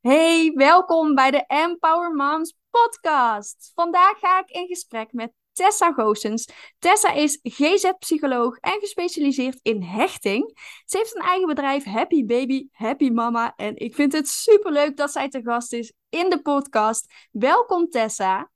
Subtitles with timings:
[0.00, 3.72] Hey, welkom bij de Empower Moms podcast.
[3.74, 6.48] Vandaag ga ik in gesprek met Tessa Goossens.
[6.78, 10.58] Tessa is GZ-psycholoog en gespecialiseerd in hechting.
[10.84, 13.52] Ze heeft een eigen bedrijf, Happy Baby, Happy Mama.
[13.56, 17.28] En ik vind het superleuk dat zij te gast is in de podcast.
[17.30, 18.50] Welkom Tessa.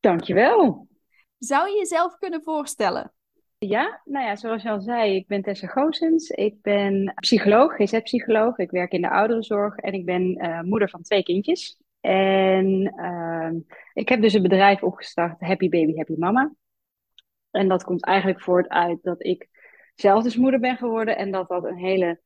[0.00, 0.88] Dankjewel.
[1.38, 3.12] Zou je jezelf kunnen voorstellen?
[3.68, 6.30] Ja, nou ja, zoals je al zei, ik ben Tessa Goossens.
[6.30, 8.58] Ik ben psycholoog, GZ-psycholoog.
[8.58, 11.80] Ik werk in de ouderenzorg en ik ben uh, moeder van twee kindjes.
[12.00, 13.50] En uh,
[13.92, 16.54] ik heb dus een bedrijf opgestart, Happy Baby, Happy Mama.
[17.50, 19.48] En dat komt eigenlijk voort uit dat ik
[19.94, 22.20] zelf dus moeder ben geworden en dat dat een hele,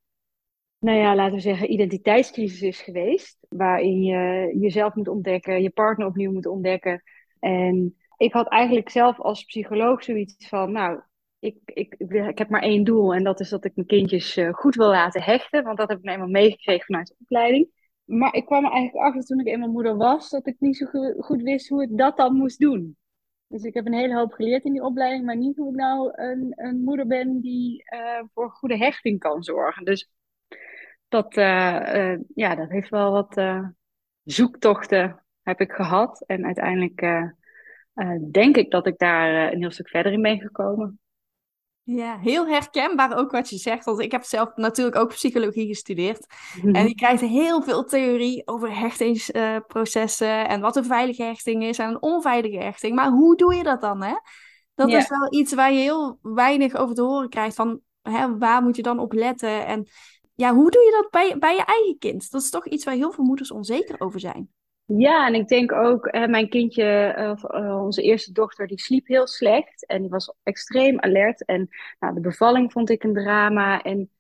[0.78, 3.46] nou ja, laten we zeggen, identiteitscrisis is geweest.
[3.48, 7.02] Waarin je jezelf moet ontdekken, je partner opnieuw moet ontdekken.
[7.40, 11.00] En ik had eigenlijk zelf als psycholoog zoiets van, nou,
[11.38, 14.54] ik, ik, ik, heb maar één doel en dat is dat ik mijn kindjes uh,
[14.54, 15.64] goed wil laten hechten.
[15.64, 17.68] Want dat heb ik nou eenmaal meegekregen vanuit de opleiding.
[18.04, 20.86] Maar ik kwam er eigenlijk achter toen ik eenmaal moeder was, dat ik niet zo
[21.18, 22.96] goed wist hoe ik dat dan moest doen.
[23.48, 26.12] Dus ik heb een hele hoop geleerd in die opleiding, maar niet hoe ik nou
[26.14, 29.84] een, een moeder ben die uh, voor goede hechting kan zorgen.
[29.84, 30.10] Dus
[31.08, 33.64] dat, uh, ja, dat heeft wel wat
[34.24, 36.24] zoektochten heb ik gehad.
[36.26, 37.00] En uiteindelijk
[38.30, 41.00] denk ik dat ik daar een heel stuk verder in ben gekomen.
[41.88, 43.84] Ja, heel herkenbaar ook wat je zegt.
[43.84, 46.26] Want ik heb zelf natuurlijk ook psychologie gestudeerd.
[46.72, 50.48] En je krijgt heel veel theorie over hechtingsprocessen.
[50.48, 52.94] en wat een veilige hechting is en een onveilige hechting.
[52.94, 54.02] Maar hoe doe je dat dan?
[54.02, 54.14] Hè?
[54.74, 57.54] Dat is wel iets waar je heel weinig over te horen krijgt.
[57.54, 59.66] Van hè, waar moet je dan op letten?
[59.66, 59.88] En
[60.34, 62.30] ja, hoe doe je dat bij, bij je eigen kind?
[62.30, 64.50] Dat is toch iets waar heel veel moeders onzeker over zijn.
[64.86, 67.14] Ja, en ik denk ook, mijn kindje,
[67.52, 69.86] uh, onze eerste dochter, die sliep heel slecht.
[69.86, 71.44] En die was extreem alert.
[71.44, 73.82] En nou, de bevalling vond ik een drama.
[73.82, 74.10] En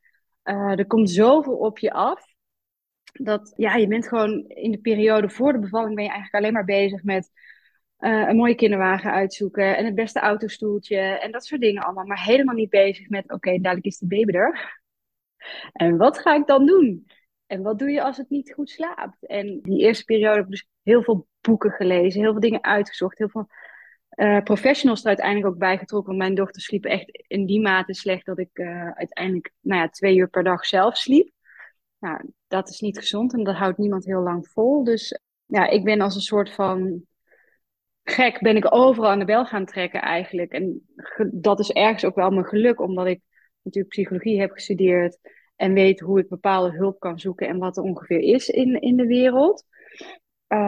[0.44, 2.34] uh, er komt zoveel op je af.
[3.12, 6.54] Dat ja, je bent gewoon in de periode voor de bevalling ben je eigenlijk alleen
[6.54, 7.30] maar bezig met
[7.98, 9.76] een mooie kinderwagen uitzoeken.
[9.76, 12.04] En het beste autostoeltje en dat soort dingen allemaal.
[12.04, 14.80] Maar helemaal niet bezig met, oké, dadelijk is de baby er.
[15.72, 17.06] En wat ga ik dan doen?
[17.46, 19.26] En wat doe je als het niet goed slaapt?
[19.26, 23.18] En die eerste periode heb ik dus heel veel boeken gelezen, heel veel dingen uitgezocht,
[23.18, 23.46] heel veel
[24.16, 26.08] uh, professionals er uiteindelijk ook bij getrokken.
[26.08, 29.88] Want mijn dochter sliep echt in die mate slecht dat ik uh, uiteindelijk nou ja,
[29.88, 31.30] twee uur per dag zelf sliep.
[31.98, 34.84] Nou, dat is niet gezond en dat houdt niemand heel lang vol.
[34.84, 37.06] Dus ja, ik ben als een soort van
[38.02, 40.52] gek, ben ik overal aan de bel gaan trekken eigenlijk.
[40.52, 40.86] En
[41.32, 43.20] dat is ergens ook wel mijn geluk, omdat ik
[43.62, 45.18] natuurlijk psychologie heb gestudeerd
[45.56, 48.96] en weet hoe ik bepaalde hulp kan zoeken en wat er ongeveer is in, in
[48.96, 49.64] de wereld.
[50.48, 50.58] Uh,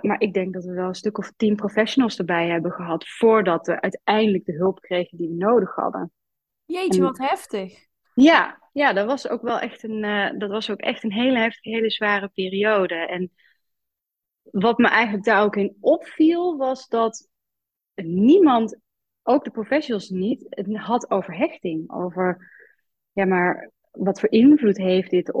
[0.00, 3.66] maar ik denk dat we wel een stuk of tien professionals erbij hebben gehad voordat
[3.66, 6.12] we uiteindelijk de hulp kregen die we nodig hadden.
[6.64, 7.88] Jeetje, wat heftig.
[8.14, 11.38] Ja, ja, dat was ook wel echt een, uh, dat was ook echt een hele
[11.38, 12.94] heftige, hele zware periode.
[12.94, 13.32] En
[14.42, 17.28] wat me eigenlijk daar ook in opviel, was dat
[17.94, 18.78] niemand,
[19.22, 21.92] ook de professionals niet, het had over hechting.
[21.92, 22.50] Over,
[23.12, 25.32] ja, maar wat voor invloed heeft dit,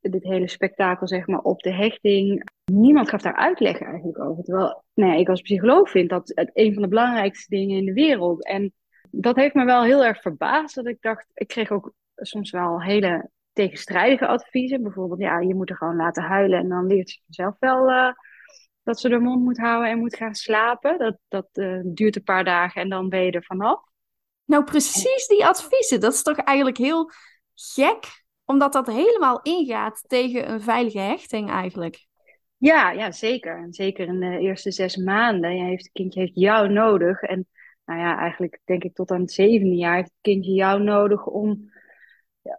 [0.00, 2.50] dit hele spektakel zeg maar, op de hechting?
[2.64, 4.44] Niemand gaf daar uitleg eigenlijk over.
[4.44, 7.92] Terwijl nee, ik als psycholoog vind dat het een van de belangrijkste dingen in de
[7.92, 8.46] wereld.
[8.46, 8.72] En
[9.10, 10.74] dat heeft me wel heel erg verbaasd.
[10.74, 14.82] Dat ik dacht, ik kreeg ook soms wel hele tegenstrijdige adviezen.
[14.82, 18.12] Bijvoorbeeld, ja, je moet er gewoon laten huilen en dan leert ze zelf wel uh,
[18.82, 20.98] dat ze de mond moet houden en moet gaan slapen.
[20.98, 23.80] Dat, dat uh, duurt een paar dagen en dan ben je er vanaf.
[24.44, 26.00] Nou, precies die adviezen.
[26.00, 27.10] Dat is toch eigenlijk heel
[27.54, 32.06] gek, omdat dat helemaal ingaat tegen een veilige hechting eigenlijk.
[32.56, 33.66] Ja, ja zeker.
[33.70, 35.50] Zeker in de eerste zes maanden.
[35.50, 37.22] Heeft, het kindje heeft jou nodig.
[37.22, 37.46] En
[37.84, 41.26] nou ja, eigenlijk denk ik tot aan het zevende jaar heeft het kindje jou nodig
[41.26, 41.72] om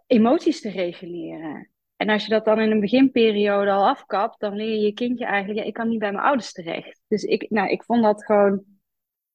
[0.06, 1.70] emoties te reguleren.
[1.96, 5.24] En als je dat dan in een beginperiode al afkapt, dan leer je je kindje
[5.24, 7.00] eigenlijk, ja, ik kan niet bij mijn ouders terecht.
[7.08, 8.64] Dus ik, nou, ik vond dat gewoon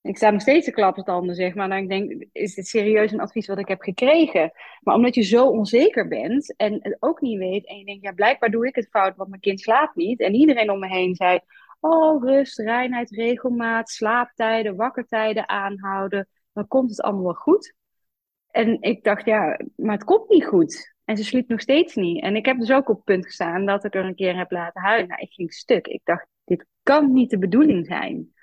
[0.02, 1.78] ik sta nog steeds te klappertanden, zeg maar.
[1.78, 4.52] Ik denk, is dit serieus een advies wat ik heb gekregen?
[4.82, 7.68] Maar omdat je zo onzeker bent en het ook niet weet...
[7.68, 10.20] en je denkt, ja, blijkbaar doe ik het fout, want mijn kind slaapt niet.
[10.20, 11.40] En iedereen om me heen zei,
[11.80, 16.28] oh, rust, reinheid, regelmaat, slaaptijden, wakkertijden aanhouden.
[16.54, 17.74] Dan komt het allemaal wel goed.
[18.48, 20.94] En ik dacht, ja, maar het komt niet goed.
[21.06, 22.24] En ze sliep nog steeds niet.
[22.24, 24.52] En ik heb dus ook op het punt gestaan dat ik er een keer heb
[24.52, 25.08] laten huilen.
[25.08, 25.88] Nou, ik ging stuk.
[25.88, 28.34] Ik dacht, dit kan niet de bedoeling zijn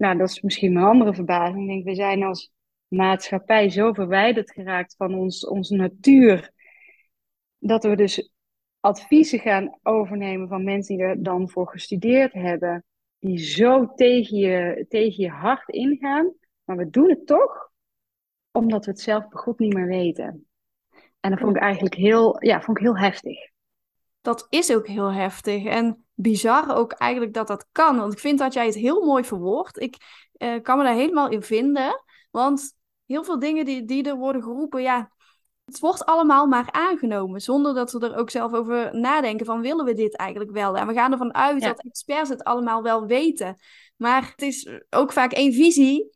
[0.00, 1.60] nou, dat is misschien een andere verbazing.
[1.60, 2.52] Ik denk, we zijn als
[2.88, 6.52] maatschappij zo verwijderd geraakt van ons, onze natuur,
[7.58, 8.30] dat we dus
[8.80, 12.84] adviezen gaan overnemen van mensen die er dan voor gestudeerd hebben,
[13.18, 16.32] die zo tegen je, tegen je hart ingaan.
[16.64, 17.70] Maar we doen het toch,
[18.50, 20.48] omdat we het zelf begoed niet meer weten.
[21.20, 23.38] En dat vond ik eigenlijk heel, ja, vond ik heel heftig.
[24.20, 25.64] dat is ook heel heftig.
[25.64, 27.96] En bizar ook eigenlijk dat dat kan.
[27.96, 29.80] Want ik vind dat jij het heel mooi verwoordt.
[29.80, 29.96] Ik
[30.38, 32.04] uh, kan me daar helemaal in vinden.
[32.30, 32.72] Want
[33.06, 35.10] heel veel dingen die, die er worden geroepen, ja,
[35.64, 37.40] het wordt allemaal maar aangenomen.
[37.40, 40.76] Zonder dat we er ook zelf over nadenken van willen we dit eigenlijk wel?
[40.76, 43.56] En we gaan ervan uit dat experts het allemaal wel weten.
[43.96, 46.10] Maar het is ook vaak één visie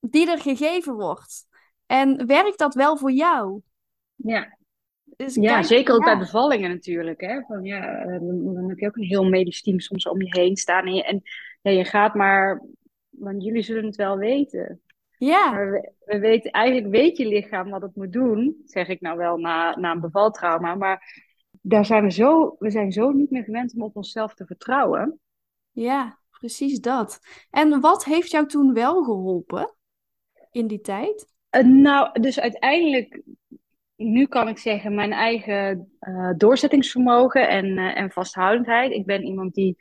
[0.00, 1.46] die er gegeven wordt.
[1.86, 3.60] En werkt dat wel voor jou?
[4.14, 4.58] Ja,
[5.16, 7.20] dus ja, zeker ook bij bevallingen natuurlijk.
[7.20, 7.40] Hè?
[7.40, 10.56] Van, ja, eh, dan, heb je ook een heel medisch team soms om je heen
[10.56, 10.86] staan.
[10.86, 11.22] En je, en,
[11.62, 12.62] ja, je gaat maar,
[13.10, 14.80] want jullie zullen het wel weten.
[15.18, 15.50] Ja.
[15.50, 19.16] Maar we, we, weten, eigenlijk weet je lichaam wat het moet doen, zeg ik nou
[19.16, 20.74] wel na, na een bevaltrauma.
[20.74, 21.22] Maar
[21.60, 25.20] daar zijn we, zo, we zijn zo niet meer gewend om op onszelf te vertrouwen.
[25.70, 27.18] Ja, precies dat.
[27.50, 29.74] En wat heeft jou toen wel geholpen
[30.50, 31.26] in die tijd?
[31.56, 33.22] Uh, nou, dus uiteindelijk
[34.04, 38.92] nu kan ik zeggen, mijn eigen uh, doorzettingsvermogen en, uh, en vasthoudendheid.
[38.92, 39.76] Ik ben iemand die,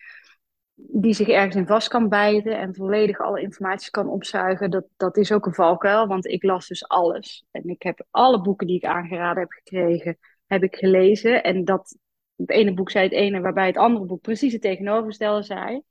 [0.74, 4.72] die zich ergens in vast kan bijten en volledig alle informatie kan opzuigen.
[4.72, 7.46] Dat, dat is ook een valkuil, want ik las dus alles.
[7.52, 11.44] En ik heb alle boeken die ik aangeraden heb gekregen, heb ik gelezen.
[11.44, 11.98] En dat,
[12.36, 15.82] het ene boek zei het ene, waarbij het andere boek precies het tegenovergestelde zei.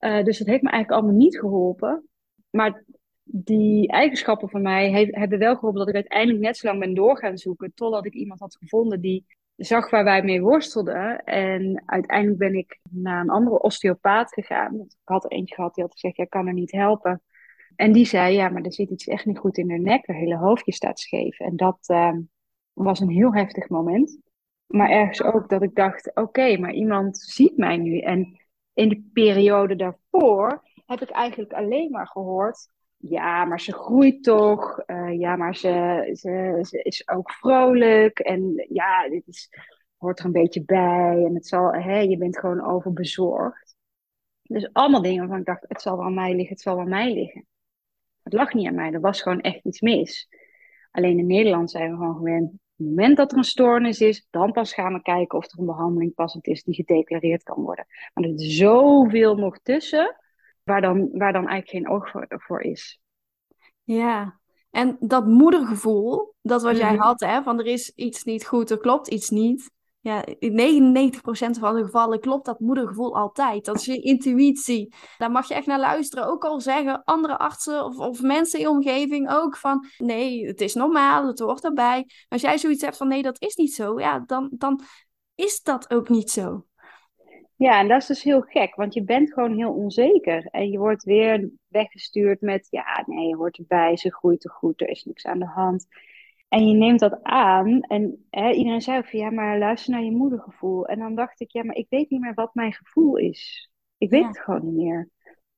[0.00, 2.08] Uh, dus dat heeft me eigenlijk allemaal niet geholpen.
[2.50, 2.84] Maar
[3.34, 7.38] die eigenschappen van mij hebben wel geholpen dat ik uiteindelijk net zo lang ben doorgaan
[7.38, 7.72] zoeken.
[7.74, 9.26] Totdat ik iemand had gevonden die
[9.56, 11.24] zag waar wij mee worstelden.
[11.24, 14.74] En uiteindelijk ben ik naar een andere osteopaat gegaan.
[14.74, 17.22] Ik had er eentje gehad die had gezegd, jij kan er niet helpen.
[17.76, 20.06] En die zei, ja, maar er zit iets echt niet goed in de nek.
[20.06, 21.38] Het hele hoofdje staat scheef.
[21.38, 22.16] En dat uh,
[22.72, 24.18] was een heel heftig moment.
[24.66, 27.98] Maar ergens ook dat ik dacht, oké, maar iemand ziet mij nu.
[27.98, 28.40] En
[28.72, 32.70] in de periode daarvoor heb ik eigenlijk alleen maar gehoord
[33.08, 34.82] ja, maar ze groeit toch.
[34.86, 38.18] Uh, ja, maar ze, ze, ze, is ook vrolijk.
[38.18, 39.48] En ja, dit is,
[39.96, 41.24] hoort er een beetje bij.
[41.24, 43.76] En het zal, hè, je bent gewoon overbezorgd.
[44.42, 46.84] Dus allemaal dingen waarvan ik dacht, het zal wel aan mij liggen, het zal wel
[46.84, 47.46] aan mij liggen.
[48.22, 50.28] Het lag niet aan mij, er was gewoon echt iets mis.
[50.90, 54.26] Alleen in Nederland zijn we gewoon gewend, op het moment dat er een stoornis is,
[54.30, 57.86] dan pas gaan we kijken of er een behandeling passend is die gedeclareerd kan worden.
[58.14, 60.16] Maar er is zoveel nog tussen
[60.64, 63.00] waar dan, waar dan eigenlijk geen oog voor, voor is.
[63.82, 67.02] Ja, en dat moedergevoel, dat wat jij mhm.
[67.02, 69.70] had, hè, van er is iets niet goed, er klopt iets niet.
[70.00, 73.64] Ja, in 99% van de gevallen klopt dat moedergevoel altijd.
[73.64, 74.94] Dat is je intuïtie.
[75.18, 76.26] Daar mag je echt naar luisteren.
[76.26, 79.86] Ook al zeggen andere artsen of, of mensen in je omgeving ook van...
[79.98, 82.06] nee, het is normaal, het hoort erbij.
[82.28, 84.00] Als jij zoiets hebt van nee, dat is niet zo...
[84.00, 84.80] ja, dan, dan
[85.34, 86.64] is dat ook niet zo.
[87.56, 90.46] Ja, en dat is dus heel gek, want je bent gewoon heel onzeker.
[90.50, 94.80] En je wordt weer weggestuurd met, ja, nee, je hoort erbij, ze groeit te goed,
[94.80, 95.86] er is niks aan de hand.
[96.48, 100.02] En je neemt dat aan en hè, iedereen zei ook van, ja, maar luister naar
[100.02, 100.86] je moedergevoel.
[100.86, 103.70] En dan dacht ik, ja, maar ik weet niet meer wat mijn gevoel is.
[103.98, 105.08] Ik weet het gewoon niet meer.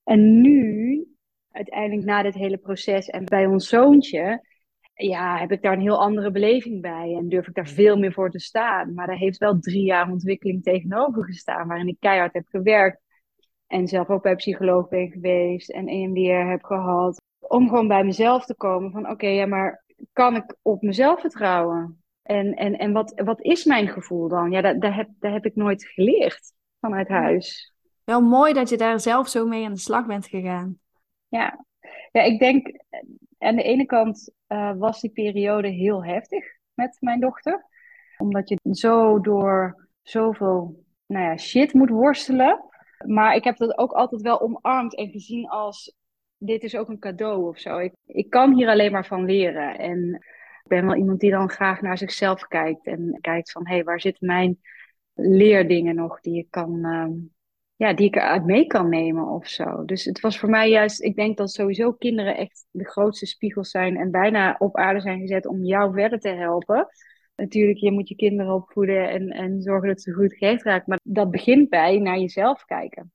[0.05, 1.05] En nu,
[1.50, 4.47] uiteindelijk na dit hele proces en bij ons zoontje,
[4.94, 8.12] ja, heb ik daar een heel andere beleving bij en durf ik daar veel meer
[8.12, 8.94] voor te staan.
[8.94, 13.02] Maar daar heeft wel drie jaar ontwikkeling tegenover gestaan, waarin ik keihard heb gewerkt
[13.67, 17.20] en zelf ook bij psycholoog ben geweest en EMDR heb gehad.
[17.38, 22.02] Om gewoon bij mezelf te komen van oké, ja, maar kan ik op mezelf vertrouwen?
[22.23, 24.50] En, en, en wat, wat is mijn gevoel dan?
[24.50, 27.75] Ja, dat, dat, heb, dat heb ik nooit geleerd vanuit huis.
[28.05, 30.78] Wel mooi dat je daar zelf zo mee aan de slag bent gegaan.
[31.28, 31.64] Ja,
[32.12, 32.85] ja ik denk
[33.38, 36.44] aan de ene kant uh, was die periode heel heftig
[36.75, 37.66] met mijn dochter.
[38.18, 42.64] Omdat je zo door zoveel nou ja, shit moet worstelen.
[43.06, 45.96] Maar ik heb dat ook altijd wel omarmd en gezien als
[46.38, 47.78] dit is ook een cadeau of zo.
[47.78, 49.78] Ik, ik kan hier alleen maar van leren.
[49.78, 50.14] En
[50.62, 52.87] ik ben wel iemand die dan graag naar zichzelf kijkt.
[52.87, 54.61] En kijkt van, hé, hey, waar zitten mijn
[55.14, 57.08] leerdingen nog die ik kan, uh,
[57.76, 59.85] ja, die ik eruit mee kan nemen of zo.
[59.85, 63.71] Dus het was voor mij juist, ik denk dat sowieso kinderen echt de grootste spiegels
[63.71, 66.88] zijn en bijna op aarde zijn gezet om jou verder te helpen.
[67.37, 71.00] Natuurlijk, je moet je kinderen opvoeden en, en zorgen dat ze goed geeft raakt, maar
[71.02, 73.12] dat begint bij naar jezelf kijken.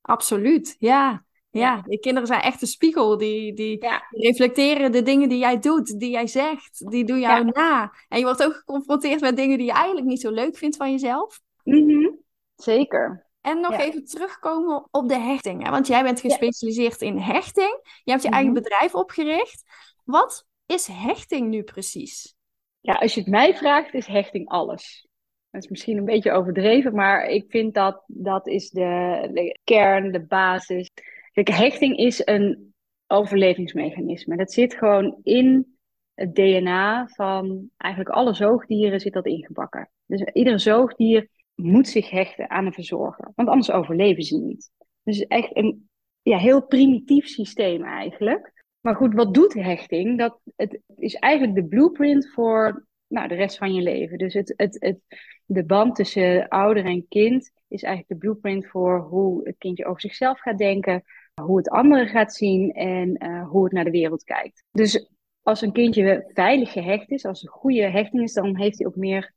[0.00, 1.24] Absoluut, ja.
[1.50, 3.16] Ja, die kinderen zijn echt een spiegel.
[3.16, 6.90] Die, die reflecteren de dingen die jij doet, die jij zegt.
[6.90, 7.92] Die doen jou na.
[8.08, 10.90] En je wordt ook geconfronteerd met dingen die je eigenlijk niet zo leuk vindt van
[10.90, 11.40] jezelf.
[11.62, 12.18] Mm
[12.56, 13.25] Zeker.
[13.46, 15.68] En nog even terugkomen op de hechting.
[15.68, 17.80] Want jij bent gespecialiseerd in hechting.
[18.04, 18.62] Je hebt je eigen mhm.
[18.62, 19.62] bedrijf opgericht.
[20.04, 22.34] Wat is hechting nu precies?
[22.80, 25.08] Ja, als je het mij vraagt, is hechting alles.
[25.50, 30.12] Dat is misschien een beetje overdreven, maar ik vind dat dat is de, de kern,
[30.12, 30.90] de basis.
[31.32, 32.74] Kijk, hechting is een
[33.06, 34.36] overlevingsmechanisme.
[34.36, 35.76] Dat zit gewoon in
[36.14, 39.90] het DNA van eigenlijk alle zoogdieren zit dat ingebakken.
[40.06, 44.70] Dus iedere zoogdier moet zich hechten aan een verzorger, want anders overleven ze niet.
[45.02, 45.88] Dus echt een
[46.22, 48.64] ja, heel primitief systeem eigenlijk.
[48.80, 50.18] Maar goed, wat doet hechting?
[50.18, 54.18] Dat, het is eigenlijk de blueprint voor nou, de rest van je leven.
[54.18, 54.98] Dus het, het, het,
[55.44, 60.00] de band tussen ouder en kind is eigenlijk de blueprint voor hoe het kindje over
[60.00, 61.02] zichzelf gaat denken,
[61.42, 64.64] hoe het anderen gaat zien en uh, hoe het naar de wereld kijkt.
[64.70, 65.10] Dus
[65.42, 68.96] als een kindje veilig gehecht is, als een goede hechting is, dan heeft hij ook
[68.96, 69.32] meer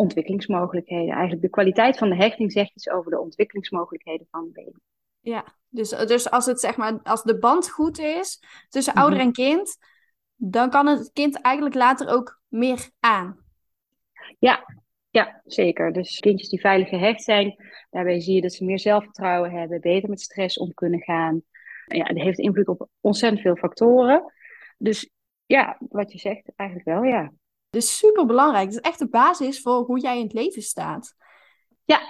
[0.00, 1.12] ontwikkelingsmogelijkheden.
[1.12, 4.78] Eigenlijk de kwaliteit van de hechting zegt iets over de ontwikkelingsmogelijkheden van het baby.
[5.20, 9.26] Ja, dus, dus als, het, zeg maar, als de band goed is tussen ouder mhm.
[9.26, 9.76] en kind,
[10.36, 13.38] dan kan het kind eigenlijk later ook meer aan.
[14.38, 14.64] Ja,
[15.10, 15.92] ja, zeker.
[15.92, 17.54] Dus kindjes die veilig gehecht zijn,
[17.90, 21.42] daarbij zie je dat ze meer zelfvertrouwen hebben, beter met stress om kunnen gaan.
[21.86, 24.32] Ja, dat heeft invloed op ontzettend veel factoren.
[24.78, 25.10] Dus
[25.46, 27.32] ja, wat je zegt, eigenlijk wel, ja.
[27.70, 28.64] Dus super belangrijk.
[28.64, 31.14] Het is echt de basis voor hoe jij in het leven staat.
[31.84, 32.00] Ja,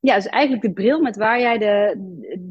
[0.00, 1.94] ja, is eigenlijk de bril met waar jij de,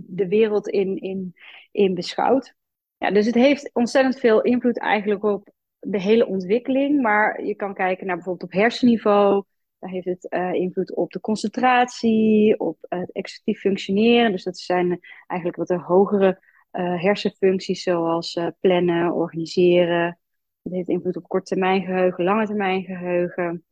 [0.07, 1.33] de wereld in, in,
[1.71, 2.55] in beschouwt.
[2.97, 7.01] Ja, dus het heeft ontzettend veel invloed eigenlijk op de hele ontwikkeling.
[7.01, 9.43] Maar je kan kijken naar bijvoorbeeld op hersenniveau.
[9.79, 14.31] Daar heeft het uh, invloed op de concentratie, op het executief functioneren.
[14.31, 16.41] Dus dat zijn eigenlijk wat de hogere
[16.71, 20.19] uh, hersenfuncties zoals uh, plannen, organiseren.
[20.63, 23.65] Het heeft invloed op korttermijngeheugen, lange termijn geheugen.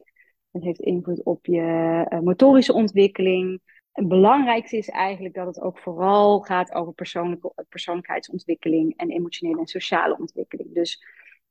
[0.52, 3.62] Het heeft invloed op je uh, motorische ontwikkeling.
[3.92, 9.68] Het belangrijkste is eigenlijk dat het ook vooral gaat over persoonlijke, persoonlijkheidsontwikkeling en emotionele en
[9.68, 10.74] sociale ontwikkeling.
[10.74, 11.06] Dus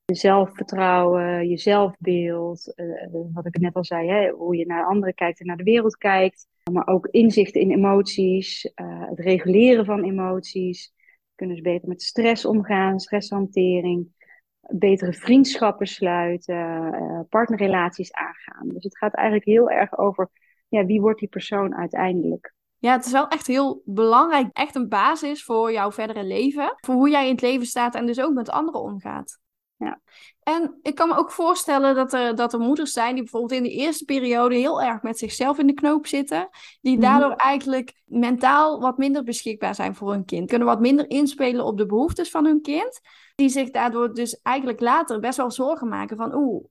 [0.04, 5.14] je zelfvertrouwen, je zelfbeeld, uh, wat ik net al zei, hè, hoe je naar anderen
[5.14, 6.46] kijkt en naar de wereld kijkt.
[6.72, 10.92] Maar ook inzicht in emoties, het reguleren van emoties.
[11.34, 14.18] Kunnen ze beter met stress omgaan, stresshantering
[14.60, 18.68] betere vriendschappen sluiten, uh, partnerrelaties aangaan.
[18.68, 20.30] Dus het gaat eigenlijk heel erg over
[20.68, 22.54] ja, wie wordt die persoon uiteindelijk.
[22.78, 26.74] Ja, het is wel echt heel belangrijk, echt een basis voor jouw verdere leven.
[26.76, 29.38] Voor hoe jij in het leven staat en dus ook met anderen omgaat.
[29.76, 30.00] Ja.
[30.42, 33.62] En ik kan me ook voorstellen dat er, dat er moeders zijn die bijvoorbeeld in
[33.62, 36.48] de eerste periode heel erg met zichzelf in de knoop zitten.
[36.80, 37.02] Die mhm.
[37.02, 40.48] daardoor eigenlijk mentaal wat minder beschikbaar zijn voor hun kind.
[40.48, 43.00] Kunnen wat minder inspelen op de behoeftes van hun kind.
[43.40, 46.64] Die zich daardoor dus eigenlijk later best wel zorgen maken van oeh,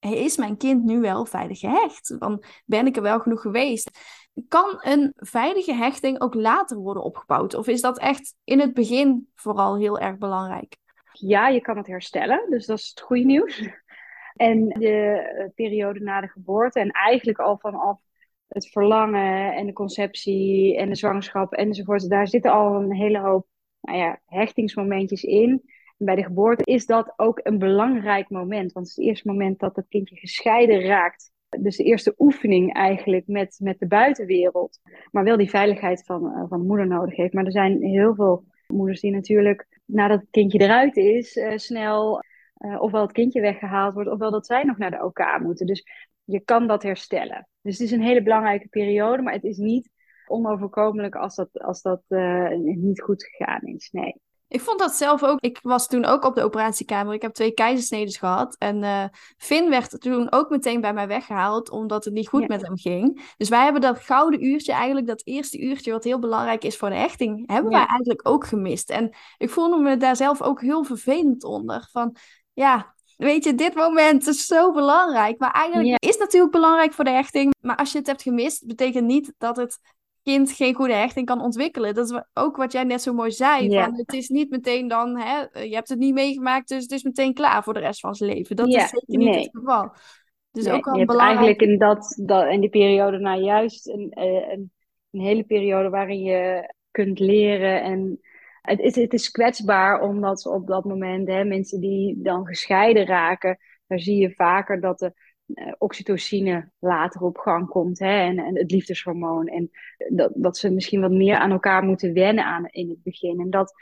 [0.00, 2.20] is mijn kind nu wel veilig gehecht?
[2.20, 3.90] Dan ben ik er wel genoeg geweest?
[4.48, 7.54] Kan een veilige hechting ook later worden opgebouwd?
[7.54, 10.76] Of is dat echt in het begin vooral heel erg belangrijk?
[11.12, 13.62] Ja, je kan het herstellen, dus dat is het goede nieuws.
[14.36, 18.00] En de eh, periode na de geboorte en eigenlijk al vanaf
[18.48, 23.46] het verlangen en de conceptie en de zwangerschap enzovoort, daar zitten al een hele hoop
[23.80, 25.74] nou ja, hechtingsmomentjes in.
[25.96, 29.58] Bij de geboorte is dat ook een belangrijk moment, want het is het eerste moment
[29.58, 31.30] dat het kindje gescheiden raakt.
[31.58, 36.44] Dus de eerste oefening eigenlijk met, met de buitenwereld, maar wel die veiligheid van, uh,
[36.48, 37.32] van de moeder nodig heeft.
[37.32, 42.22] Maar er zijn heel veel moeders die natuurlijk nadat het kindje eruit is, uh, snel
[42.58, 45.66] uh, ofwel het kindje weggehaald wordt, ofwel dat zij nog naar de OK moeten.
[45.66, 45.84] Dus
[46.24, 47.48] je kan dat herstellen.
[47.60, 49.90] Dus het is een hele belangrijke periode, maar het is niet
[50.26, 52.02] onoverkomelijk als dat, als dat
[52.74, 53.88] niet goed gegaan is.
[53.92, 54.20] Nee.
[54.56, 55.40] Ik vond dat zelf ook.
[55.40, 57.14] Ik was toen ook op de operatiekamer.
[57.14, 58.56] Ik heb twee keizersnedes gehad.
[58.58, 59.04] En uh,
[59.36, 63.32] Finn werd toen ook meteen bij mij weggehaald, omdat het niet goed met hem ging.
[63.36, 66.88] Dus wij hebben dat gouden uurtje, eigenlijk dat eerste uurtje, wat heel belangrijk is voor
[66.88, 68.90] de hechting, hebben wij eigenlijk ook gemist.
[68.90, 71.88] En ik voelde me daar zelf ook heel vervelend onder.
[71.92, 72.16] Van
[72.52, 75.38] ja, Weet je, dit moment is zo belangrijk.
[75.38, 77.54] Maar eigenlijk is het natuurlijk belangrijk voor de hechting.
[77.60, 79.78] Maar als je het hebt gemist, betekent niet dat het
[80.32, 81.94] kind geen goede hechting kan ontwikkelen.
[81.94, 83.74] Dat is ook wat jij net zo mooi zei.
[83.74, 87.02] Van, het is niet meteen dan, hè, je hebt het niet meegemaakt, dus het is
[87.02, 88.56] meteen klaar voor de rest van zijn leven.
[88.56, 89.92] Dat is zeker niet het geval.
[90.50, 94.10] Dus ook al je hebt eigenlijk in, dat, dat, in die periode nou juist een,
[94.10, 94.72] eh, een,
[95.10, 98.20] een, hele periode waarin je kunt leren en
[98.62, 103.58] het is, het is kwetsbaar omdat op dat moment hè, mensen die dan gescheiden raken,
[103.86, 105.12] daar zie je vaker dat de
[105.78, 107.98] oxytocine later op gang komt.
[107.98, 109.46] Hè, en, en het liefdeshormoon.
[109.46, 109.70] En
[110.08, 113.40] dat, dat ze misschien wat meer aan elkaar moeten wennen aan, in het begin.
[113.40, 113.72] En dat,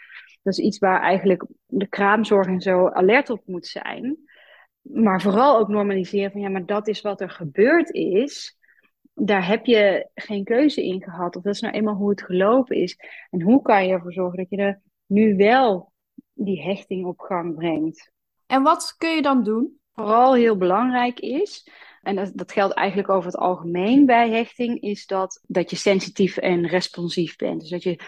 [0.43, 4.19] dat is iets waar eigenlijk de kraamzorg en zo alert op moet zijn.
[4.81, 8.59] Maar vooral ook normaliseren van ja, maar dat is wat er gebeurd is.
[9.15, 11.37] Daar heb je geen keuze in gehad.
[11.37, 12.99] Of dat is nou eenmaal hoe het gelopen is.
[13.31, 15.93] En hoe kan je ervoor zorgen dat je er nu wel
[16.33, 18.13] die hechting op gang brengt?
[18.47, 19.79] En wat kun je dan doen?
[19.95, 21.69] Vooral heel belangrijk is,
[22.03, 26.37] en dat, dat, geldt eigenlijk over het algemeen bij hechting, is dat, dat je sensitief
[26.37, 27.61] en responsief bent.
[27.61, 28.01] Dus dat je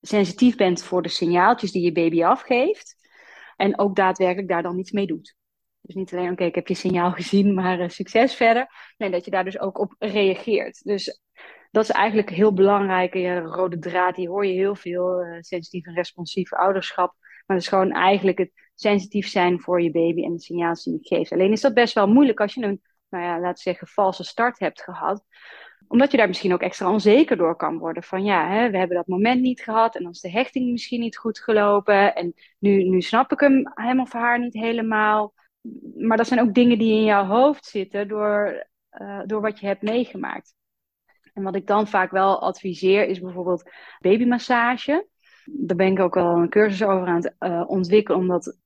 [0.00, 2.96] sensitief bent voor de signaaltjes die je baby afgeeft.
[3.56, 5.36] En ook daadwerkelijk daar dan iets mee doet.
[5.80, 8.68] Dus niet alleen, oké, ik heb je signaal gezien, maar uh, succes verder.
[8.96, 10.84] Nee, dat je daar dus ook op reageert.
[10.84, 11.20] Dus
[11.70, 13.14] dat is eigenlijk heel belangrijk.
[13.14, 15.24] Ja, de rode draad, die hoor je heel veel.
[15.24, 17.14] Uh, sensitief en responsief ouderschap.
[17.20, 20.92] Maar dat is gewoon eigenlijk het sensitief zijn voor je baby en de signaal die
[20.92, 21.32] je geeft.
[21.32, 24.24] Alleen is dat best wel moeilijk als je een, nou ja, laten we zeggen, valse
[24.24, 25.24] start hebt gehad
[25.88, 28.02] omdat je daar misschien ook extra onzeker door kan worden.
[28.02, 31.00] Van ja, hè, we hebben dat moment niet gehad en dan is de hechting misschien
[31.00, 32.14] niet goed gelopen.
[32.14, 35.34] En nu, nu snap ik hem, hem of haar niet helemaal.
[35.96, 39.66] Maar dat zijn ook dingen die in jouw hoofd zitten door, uh, door wat je
[39.66, 40.54] hebt meegemaakt.
[41.32, 45.08] En wat ik dan vaak wel adviseer is bijvoorbeeld babymassage.
[45.44, 48.58] Daar ben ik ook wel een cursus over aan het uh, ontwikkelen, omdat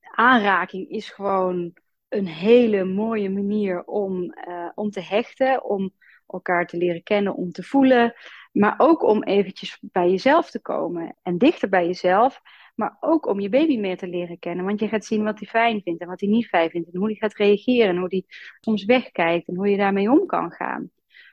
[0.00, 1.72] aanraking is gewoon
[2.08, 5.92] een hele mooie manier om, uh, om te hechten, om
[6.26, 8.14] elkaar te leren kennen, om te voelen,
[8.52, 12.40] maar ook om eventjes bij jezelf te komen en dichter bij jezelf,
[12.74, 15.48] maar ook om je baby meer te leren kennen, want je gaat zien wat hij
[15.48, 18.08] fijn vindt en wat hij niet fijn vindt en hoe hij gaat reageren en hoe
[18.08, 18.24] hij
[18.60, 20.90] soms wegkijkt en hoe je daarmee om kan gaan.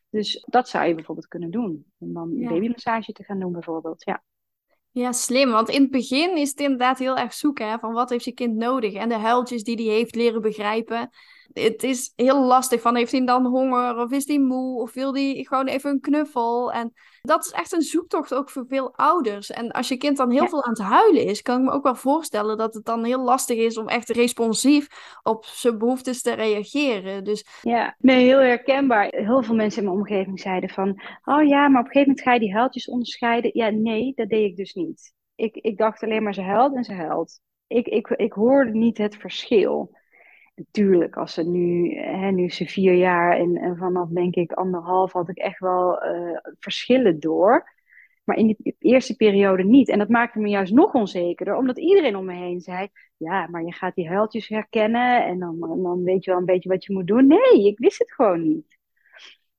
[0.09, 1.85] Dus dat zou je bijvoorbeeld kunnen doen.
[1.97, 2.49] Om dan ja.
[2.49, 4.23] babymassage te gaan doen bijvoorbeeld, ja.
[4.91, 5.51] Ja, slim.
[5.51, 8.33] Want in het begin is het inderdaad heel erg zoeken hè, van wat heeft je
[8.33, 8.93] kind nodig.
[8.93, 11.09] En de huiltjes die hij heeft leren begrijpen
[11.53, 15.13] het is heel lastig van heeft hij dan honger of is hij moe of wil
[15.13, 16.71] hij gewoon even een knuffel.
[16.71, 19.51] En dat is echt een zoektocht ook voor veel ouders.
[19.51, 21.83] En als je kind dan heel veel aan het huilen is, kan ik me ook
[21.83, 24.87] wel voorstellen dat het dan heel lastig is om echt responsief
[25.23, 27.23] op zijn behoeftes te reageren.
[27.23, 27.45] Dus...
[27.61, 29.07] Ja, nee, heel herkenbaar.
[29.09, 32.21] Heel veel mensen in mijn omgeving zeiden van, oh ja, maar op een gegeven moment
[32.21, 33.51] ga je die huiltjes onderscheiden.
[33.53, 35.13] Ja, nee, dat deed ik dus niet.
[35.35, 37.39] Ik, ik dacht alleen maar ze huilt en ze huilt.
[37.67, 39.97] Ik, ik, ik hoorde niet het verschil
[40.59, 45.11] natuurlijk, als ze nu, hè, nu ze vier jaar en, en vanaf denk ik anderhalf
[45.11, 47.77] had ik echt wel uh, verschillen door.
[48.23, 49.89] Maar in die eerste periode niet.
[49.89, 52.87] En dat maakte me juist nog onzekerder, omdat iedereen om me heen zei:
[53.17, 56.69] Ja, maar je gaat die huiltjes herkennen en dan, dan weet je wel een beetje
[56.69, 57.27] wat je moet doen.
[57.27, 58.77] Nee, ik wist het gewoon niet.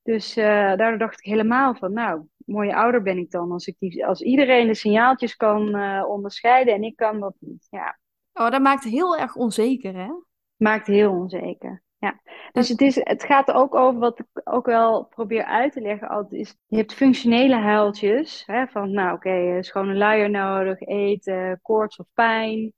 [0.02, 3.76] Dus uh, daardoor dacht ik helemaal van: Nou, mooie ouder ben ik dan als, ik
[3.78, 7.67] die, als iedereen de signaaltjes kan uh, onderscheiden en ik kan dat niet.
[7.71, 7.99] Ja.
[8.32, 10.10] Oh, dat maakt heel erg onzeker, hè?
[10.60, 11.82] Maakt heel onzeker.
[11.99, 12.20] Ja.
[12.52, 16.08] Dus het, is, het gaat ook over wat ik ook wel probeer uit te leggen.
[16.08, 18.42] Altijd is, je hebt functionele huiltjes.
[18.46, 22.73] Hè, van nou oké, okay, is gewoon een luier nodig, eten, koorts of pijn.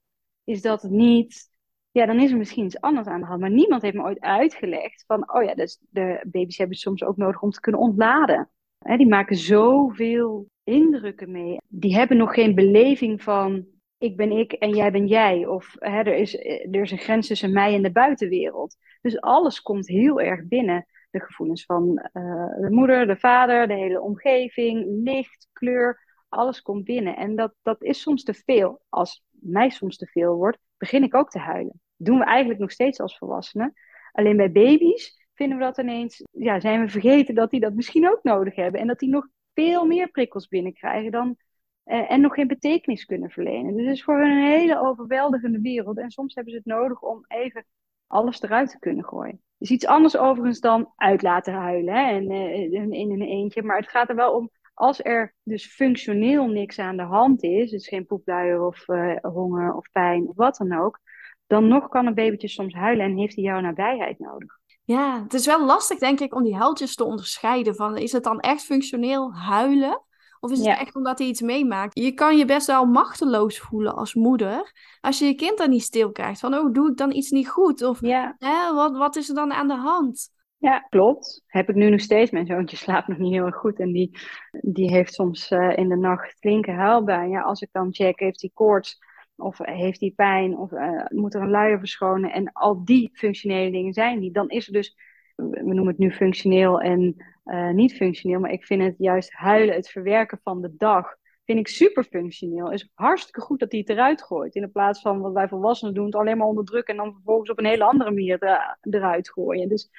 [0.44, 1.50] Is dat het niet?
[1.90, 3.40] Ja, dan is er misschien iets anders aan de hand.
[3.40, 7.16] Maar niemand heeft me ooit uitgelegd van, oh ja, dus de baby's hebben soms ook
[7.16, 8.50] nodig om te kunnen ontladen.
[8.78, 11.56] Hè, die maken zoveel indrukken mee.
[11.68, 13.66] Die hebben nog geen beleving van
[14.02, 15.46] ik ben ik en jij ben jij.
[15.46, 18.76] Of hè, er, is, er is een grens tussen mij en de buitenwereld.
[19.00, 20.86] Dus alles komt heel erg binnen.
[21.10, 26.00] De gevoelens van uh, de moeder, de vader, de hele omgeving, licht, kleur.
[26.28, 27.16] Alles komt binnen.
[27.16, 28.80] En dat, dat is soms te veel.
[28.88, 31.80] Als mij soms te veel wordt, begin ik ook te huilen.
[31.96, 33.72] Doen we eigenlijk nog steeds als volwassenen.
[34.12, 38.08] Alleen bij baby's vinden we dat ineens, ja, zijn we vergeten dat die dat misschien
[38.08, 38.80] ook nodig hebben.
[38.80, 41.36] En dat die nog veel meer prikkels binnenkrijgen dan
[41.84, 43.76] en nog geen betekenis kunnen verlenen.
[43.76, 45.98] Dus het is voor hun een hele overweldigende wereld.
[45.98, 47.64] En soms hebben ze het nodig om even
[48.06, 49.42] alles eruit te kunnen gooien.
[49.58, 53.62] is iets anders overigens dan uit laten huilen hè, en, uh, in, een eentje.
[53.62, 57.70] Maar het gaat er wel om, als er dus functioneel niks aan de hand is,
[57.70, 60.98] dus geen poepluier of uh, honger of pijn of wat dan ook,
[61.46, 64.60] dan nog kan een babytje soms huilen en heeft hij jouw nabijheid nodig.
[64.84, 67.74] Ja, het is wel lastig denk ik om die huiltjes te onderscheiden.
[67.74, 70.02] Van, is het dan echt functioneel huilen?
[70.44, 71.98] Of is het echt omdat hij iets meemaakt?
[71.98, 74.72] Je kan je best wel machteloos voelen als moeder.
[75.00, 76.40] Als je je kind dan niet stil krijgt.
[76.40, 77.82] Van, oh, doe ik dan iets niet goed?
[77.82, 80.30] Of hè, wat, wat is er dan aan de hand?
[80.58, 81.42] Ja, klopt.
[81.46, 82.30] Heb ik nu nog steeds.
[82.30, 83.78] Mijn zoontje slaapt nog niet heel erg goed.
[83.78, 84.18] En die,
[84.50, 87.30] die heeft soms uh, in de nacht flinke huilbuien.
[87.30, 88.98] Ja, als ik dan check, heeft hij koorts?
[89.36, 90.56] Of heeft hij pijn?
[90.56, 92.32] Of uh, moet er een luier verschonen?
[92.32, 94.32] En al die functionele dingen zijn die.
[94.32, 94.96] Dan is er dus,
[95.34, 98.40] we noemen het nu functioneel en uh, niet functioneel.
[98.40, 102.72] Maar ik vind het juist huilen, het verwerken van de dag, vind ik super functioneel.
[102.72, 104.54] Is hartstikke goed dat hij het eruit gooit.
[104.54, 107.58] In plaats van wat wij volwassenen doen, het alleen maar onderdrukken en dan vervolgens op
[107.58, 109.68] een hele andere manier eruit gooien.
[109.68, 109.90] Dus,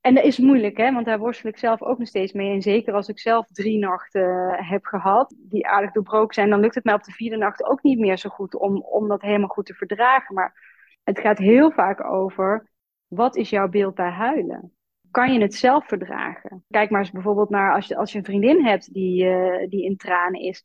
[0.00, 2.52] en dat is moeilijk, hè, want daar worstel ik zelf ook nog steeds mee.
[2.52, 6.74] En zeker als ik zelf drie nachten heb gehad, die aardig doorbroken zijn, dan lukt
[6.74, 9.48] het mij op de vierde nacht ook niet meer zo goed om, om dat helemaal
[9.48, 10.34] goed te verdragen.
[10.34, 12.70] Maar het gaat heel vaak over,
[13.06, 14.75] wat is jouw beeld bij huilen?
[15.16, 16.64] Kan je het zelf verdragen?
[16.68, 19.84] Kijk maar eens bijvoorbeeld naar als je, als je een vriendin hebt die, uh, die
[19.84, 20.64] in tranen is.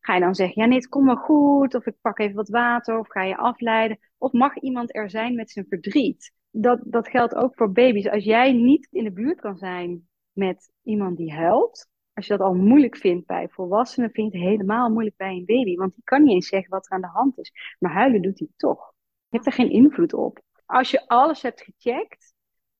[0.00, 1.74] Ga je dan zeggen, ja nee, het komt wel goed.
[1.74, 2.98] Of ik pak even wat water.
[2.98, 3.98] Of ga je afleiden.
[4.18, 6.32] Of mag iemand er zijn met zijn verdriet?
[6.50, 8.08] Dat, dat geldt ook voor baby's.
[8.08, 11.88] Als jij niet in de buurt kan zijn met iemand die huilt.
[12.12, 15.44] Als je dat al moeilijk vindt bij volwassenen, vind je het helemaal moeilijk bij een
[15.44, 15.74] baby.
[15.74, 17.52] Want die kan niet eens zeggen wat er aan de hand is.
[17.78, 18.92] Maar huilen doet hij toch.
[19.28, 20.40] Je hebt er geen invloed op.
[20.66, 22.31] Als je alles hebt gecheckt,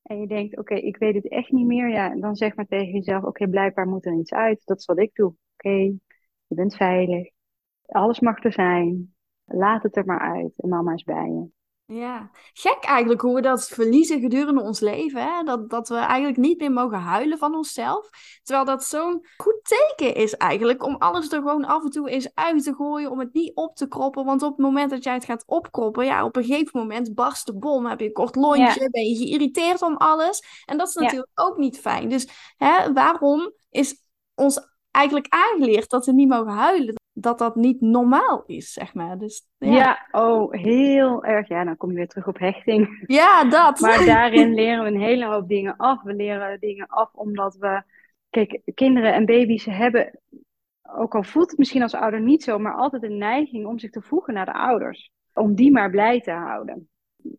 [0.03, 2.91] en je denkt, oké, ik weet het echt niet meer, ja, dan zeg maar tegen
[2.93, 4.61] jezelf, oké, blijkbaar moet er iets uit.
[4.65, 5.35] Dat is wat ik doe.
[5.53, 5.69] Oké,
[6.47, 7.29] je bent veilig.
[7.85, 9.15] Alles mag er zijn.
[9.45, 11.49] Laat het er maar uit en mama is bij je.
[11.93, 15.21] Ja, gek eigenlijk hoe we dat verliezen gedurende ons leven.
[15.21, 15.43] Hè?
[15.43, 18.09] Dat, dat we eigenlijk niet meer mogen huilen van onszelf.
[18.43, 22.29] Terwijl dat zo'n goed teken is eigenlijk om alles er gewoon af en toe eens
[22.33, 23.11] uit te gooien.
[23.11, 24.25] Om het niet op te kroppen.
[24.25, 27.45] Want op het moment dat jij het gaat opkroppen, ja, op een gegeven moment barst
[27.45, 27.85] de bom.
[27.85, 30.63] Heb je een kort lontje, ben je geïrriteerd om alles.
[30.65, 32.09] En dat is natuurlijk ook niet fijn.
[32.09, 32.27] Dus
[32.57, 34.03] hè, waarom is
[34.35, 37.01] ons eigenlijk aangeleerd dat we niet mogen huilen?
[37.13, 39.17] dat dat niet normaal is, zeg maar.
[39.17, 39.71] Dus, ja.
[39.71, 40.07] ja.
[40.11, 41.47] oh, heel erg.
[41.47, 43.03] Ja, dan kom je weer terug op hechting.
[43.07, 43.79] Ja, dat.
[43.79, 46.01] Maar daarin leren we een hele hoop dingen af.
[46.03, 47.83] We leren dingen af omdat we...
[48.29, 50.19] Kijk, kinderen en baby's hebben,
[50.81, 53.89] ook al voelt het misschien als ouder niet zo, maar altijd een neiging om zich
[53.89, 55.11] te voegen naar de ouders.
[55.33, 56.89] Om die maar blij te houden.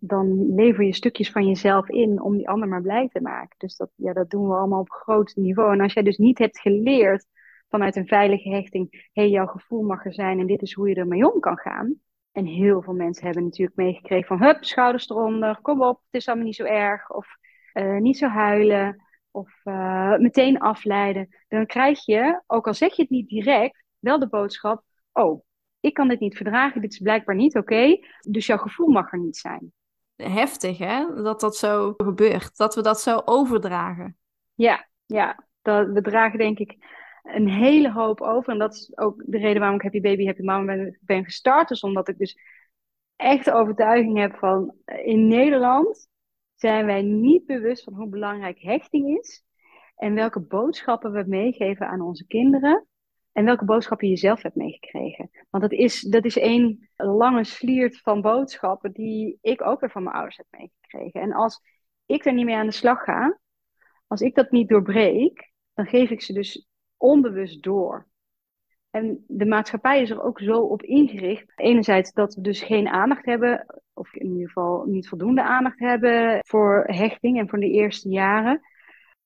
[0.00, 3.54] Dan lever je stukjes van jezelf in om die ander maar blij te maken.
[3.58, 5.72] Dus dat, ja, dat doen we allemaal op groot niveau.
[5.72, 7.26] En als jij dus niet hebt geleerd
[7.74, 10.88] vanuit een veilige hechting, hé, hey, jouw gevoel mag er zijn en dit is hoe
[10.88, 11.94] je ermee om kan gaan.
[12.32, 16.26] En heel veel mensen hebben natuurlijk meegekregen van, hup, schouders eronder, kom op, het is
[16.28, 17.10] allemaal niet zo erg.
[17.10, 17.26] Of
[17.72, 21.28] uh, niet zo huilen, of uh, meteen afleiden.
[21.48, 24.82] Dan krijg je, ook al zeg je het niet direct, wel de boodschap,
[25.12, 25.44] oh,
[25.80, 29.18] ik kan dit niet verdragen, dit is blijkbaar niet oké, dus jouw gevoel mag er
[29.18, 29.72] niet zijn.
[30.16, 34.16] Heftig, hè, dat dat zo gebeurt, dat we dat zo overdragen.
[34.54, 38.52] Ja, ja, dat, we dragen denk ik een hele hoop over.
[38.52, 41.68] En dat is ook de reden waarom ik Happy Baby, Happy Mama ben, ben gestart.
[41.68, 42.38] Dus omdat ik dus
[43.16, 46.08] echt de overtuiging heb van in Nederland
[46.54, 49.44] zijn wij niet bewust van hoe belangrijk hechting is.
[49.96, 52.86] En welke boodschappen we meegeven aan onze kinderen.
[53.32, 55.30] En welke boodschappen je zelf hebt meegekregen.
[55.50, 60.02] Want dat is, dat is één lange sliert van boodschappen die ik ook weer van
[60.02, 61.20] mijn ouders heb meegekregen.
[61.20, 61.60] En als
[62.06, 63.38] ik er niet mee aan de slag ga,
[64.06, 68.06] als ik dat niet doorbreek, dan geef ik ze dus onbewust door.
[68.90, 71.52] En de maatschappij is er ook zo op ingericht.
[71.56, 76.38] Enerzijds dat we dus geen aandacht hebben, of in ieder geval niet voldoende aandacht hebben
[76.46, 78.60] voor hechting en voor de eerste jaren.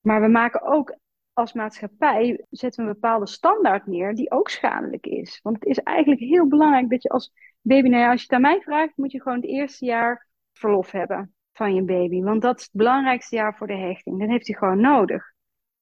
[0.01, 0.97] Maar we maken ook
[1.33, 5.41] als maatschappij, zetten we een bepaalde standaard neer die ook schadelijk is.
[5.43, 8.41] Want het is eigenlijk heel belangrijk dat je als baby, nou als je het aan
[8.41, 12.23] mij vraagt, moet je gewoon het eerste jaar verlof hebben van je baby.
[12.23, 14.19] Want dat is het belangrijkste jaar voor de hechting.
[14.19, 15.33] Dat heeft hij gewoon nodig.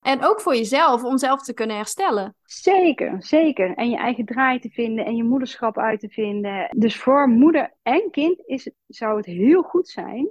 [0.06, 2.34] En ook voor jezelf, om zelf te kunnen herstellen.
[2.42, 3.74] Zeker, zeker.
[3.74, 6.68] En je eigen draai te vinden en je moederschap uit te vinden.
[6.76, 10.30] Dus voor moeder en kind is, zou het heel goed zijn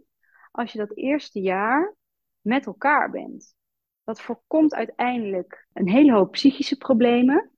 [0.51, 1.95] als je dat eerste jaar
[2.41, 3.55] met elkaar bent.
[4.03, 7.51] Dat voorkomt uiteindelijk een hele hoop psychische problemen.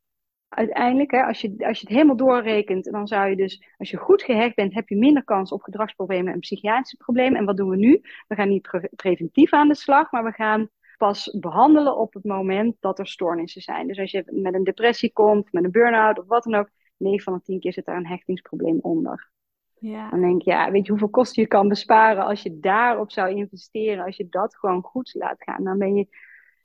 [0.47, 3.97] Uiteindelijk, hè, als, je, als je het helemaal doorrekent, dan zou je dus, als je
[3.97, 7.39] goed gehecht bent, heb je minder kans op gedragsproblemen en psychiatrische problemen.
[7.39, 8.01] En wat doen we nu?
[8.27, 12.75] We gaan niet preventief aan de slag, maar we gaan pas behandelen op het moment
[12.79, 13.87] dat er stoornissen zijn.
[13.87, 17.23] Dus als je met een depressie komt, met een burn-out of wat dan ook, 9
[17.23, 19.31] van de 10 keer zit daar een hechtingsprobleem onder.
[19.79, 20.09] Ja.
[20.09, 23.35] Dan denk je, ja, weet je hoeveel kosten je kan besparen als je daarop zou
[23.35, 25.63] investeren, als je dat gewoon goed laat gaan.
[25.63, 26.07] Dan ben je...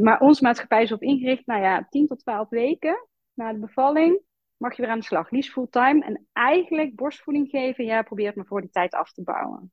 [0.02, 4.20] Maar onze maatschappij is op ingericht, nou ja, 10 tot 12 weken na de bevalling
[4.56, 5.30] mag je weer aan de slag.
[5.30, 6.04] Liefst fulltime.
[6.04, 9.72] En eigenlijk borstvoeding geven, ja, probeer het maar voor die tijd af te bouwen.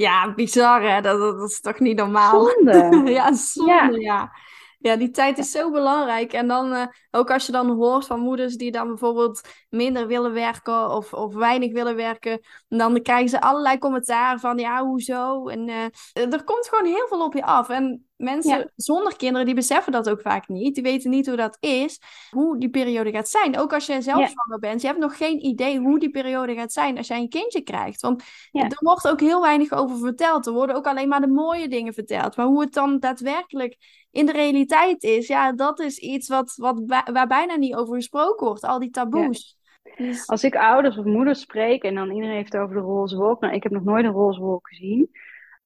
[0.00, 2.44] Ja, bizar hè, dat, dat, is toch niet normaal?
[2.44, 3.02] Zonde.
[3.12, 4.32] ja, zonde, ja.
[4.78, 4.96] ja.
[4.96, 6.32] die tijd is zo belangrijk.
[6.32, 10.32] En dan uh, ook als je dan hoort van moeders die dan bijvoorbeeld minder willen
[10.32, 15.48] werken of, of weinig willen werken, dan krijgen ze allerlei commentaar van ja, hoezo?
[15.48, 17.68] En uh, er komt gewoon heel veel op je af.
[17.68, 20.74] En Mensen zonder kinderen, die beseffen dat ook vaak niet.
[20.74, 23.58] Die weten niet hoe dat is, hoe die periode gaat zijn.
[23.58, 26.72] Ook als je zelf zwanger bent, je hebt nog geen idee hoe die periode gaat
[26.72, 28.00] zijn als jij een kindje krijgt.
[28.00, 30.46] Want er wordt ook heel weinig over verteld.
[30.46, 32.36] Er worden ook alleen maar de mooie dingen verteld.
[32.36, 33.76] Maar hoe het dan daadwerkelijk
[34.10, 38.46] in de realiteit is, ja, dat is iets wat, wat, waar bijna niet over gesproken
[38.46, 38.64] wordt.
[38.64, 39.58] Al die taboes.
[39.96, 40.26] Dus...
[40.26, 43.40] Als ik ouders of moeders spreek en dan iedereen heeft het over de roze wolk.
[43.40, 45.10] Nou, ik heb nog nooit een roze wolk gezien.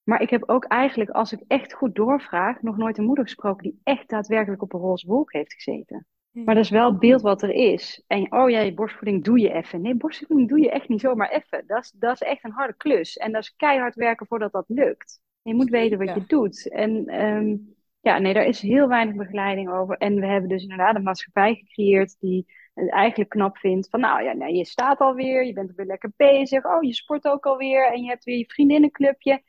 [0.05, 3.63] Maar ik heb ook eigenlijk, als ik echt goed doorvraag, nog nooit een moeder gesproken
[3.63, 6.07] die echt daadwerkelijk op een roze wolk heeft gezeten.
[6.31, 8.05] Maar dat is wel het beeld wat er is.
[8.07, 9.81] En oh ja, je borstvoeding doe je even.
[9.81, 11.67] Nee, borstvoeding doe je echt niet zomaar even.
[11.67, 13.17] Dat is, dat is echt een harde klus.
[13.17, 15.21] En dat is keihard werken voordat dat lukt.
[15.43, 16.69] Je moet weten wat je doet.
[16.69, 19.97] En um, ja, nee, daar is heel weinig begeleiding over.
[19.97, 23.89] En we hebben dus inderdaad een maatschappij gecreëerd die het eigenlijk knap vindt.
[23.89, 26.65] Van nou ja, nee, je staat alweer, je bent weer lekker bezig.
[26.65, 29.43] Oh, je sport ook alweer en je hebt weer je vriendinnenclubje.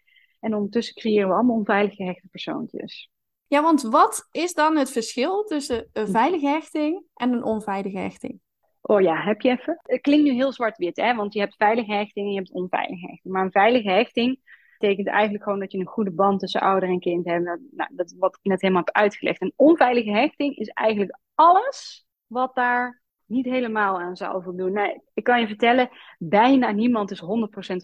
[0.46, 3.10] En ondertussen creëren we allemaal onveilige hechte persoontjes.
[3.48, 8.40] Ja, want wat is dan het verschil tussen een veilige hechting en een onveilige hechting?
[8.82, 9.80] Oh ja, heb je even?
[9.84, 11.16] Het klinkt nu heel zwart-wit, hè?
[11.16, 13.34] Want je hebt veilige hechting en je hebt onveilige hechting.
[13.34, 14.40] Maar een veilige hechting,
[14.78, 17.44] betekent eigenlijk gewoon dat je een goede band tussen ouder en kind hebt.
[17.72, 19.42] Nou, dat is wat ik net helemaal heb uitgelegd.
[19.42, 24.72] En onveilige hechting is eigenlijk alles wat daar niet helemaal aan zou voldoen.
[24.72, 27.26] Nee, ik kan je vertellen, bijna niemand is 100%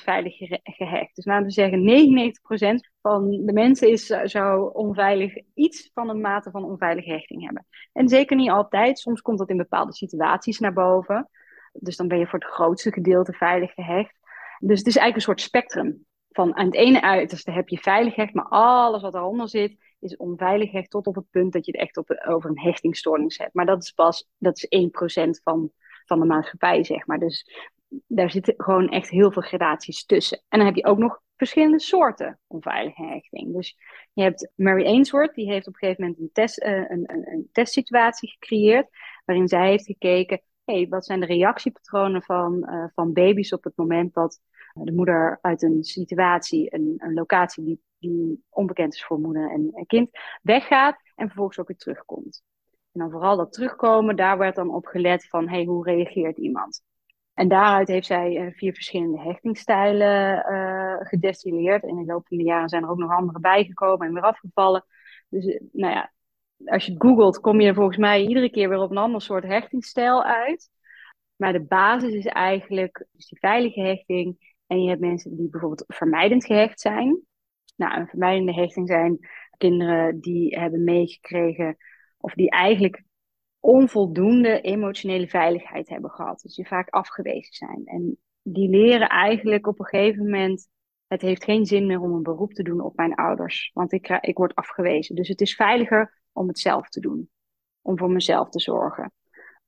[0.04, 1.16] veilig gehecht.
[1.16, 6.22] Dus laten we zeggen, 99% van de mensen is, eh, zou onveilig iets van een
[6.22, 7.66] mate van onveilige hechting hebben.
[7.94, 9.00] En zeker niet altijd.
[9.00, 11.30] Soms komt dat in bepaalde situaties naar boven.
[11.74, 14.20] Dus dan ben je voor het grootste gedeelte veilig gehecht.
[14.60, 16.06] Dus het is eigenlijk een soort spectrum.
[16.30, 20.18] Van aan het ene uiterste heb je veilig hecht, maar alles wat eronder zit, is
[20.18, 23.54] onveilig hecht tot op het punt dat je het echt op, over een hechtingstoornis hebt.
[23.54, 24.90] Maar dat is pas, dat is
[25.28, 25.72] 1% van,
[26.06, 27.20] van de maatschappij, zeg maar.
[27.20, 27.46] Dus
[28.08, 30.42] daar zitten gewoon echt heel veel gradaties tussen.
[30.48, 33.54] En dan heb je ook nog verschillende soorten onveilige hechting.
[33.54, 33.78] Dus
[34.14, 37.32] je hebt Mary Ainsworth, die heeft op een gegeven moment een, test, uh, een, een,
[37.32, 38.88] een testsituatie gecreëerd,
[39.26, 43.76] waarin zij heeft gekeken, hey, wat zijn de reactiepatronen van, uh, van baby's op het
[43.76, 44.40] moment dat
[44.74, 49.86] de moeder uit een situatie, een, een locatie die, die onbekend is voor moeder en,
[49.88, 50.10] kind,
[50.42, 52.44] weggaat en vervolgens ook weer terugkomt.
[52.92, 56.84] En dan vooral dat terugkomen, daar werd dan op gelet van hey, hoe reageert iemand.
[57.34, 61.84] En daaruit heeft zij uh, vier verschillende hechtingstijlen uh, gedestilleerd.
[61.84, 64.24] En in de loop van de jaren zijn er ook nog andere bijgekomen en weer
[64.24, 64.86] afgevallen.
[65.30, 66.12] Dus uh, nou ja,
[66.66, 69.44] als je googelt, kom je er volgens mij iedere keer weer op een ander soort
[69.44, 70.70] hechtingstijl uit.
[71.36, 75.84] Maar de basis is eigenlijk dus die veilige hechting en je hebt mensen die bijvoorbeeld
[75.88, 77.22] vermijdend gehecht zijn.
[77.82, 79.20] Nou, een vermijdende hechting zijn
[79.58, 81.78] kinderen die hebben meegekregen
[82.18, 83.04] of die eigenlijk
[83.60, 86.42] onvoldoende emotionele veiligheid hebben gehad.
[86.42, 87.82] Dus die vaak afgewezen zijn.
[87.86, 90.68] En die leren eigenlijk op een gegeven moment:
[91.08, 94.10] het heeft geen zin meer om een beroep te doen op mijn ouders, want ik,
[94.10, 95.16] ik word afgewezen.
[95.16, 97.30] Dus het is veiliger om het zelf te doen,
[97.82, 99.14] om voor mezelf te zorgen.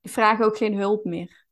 [0.01, 1.42] Die vragen ook geen hulp meer.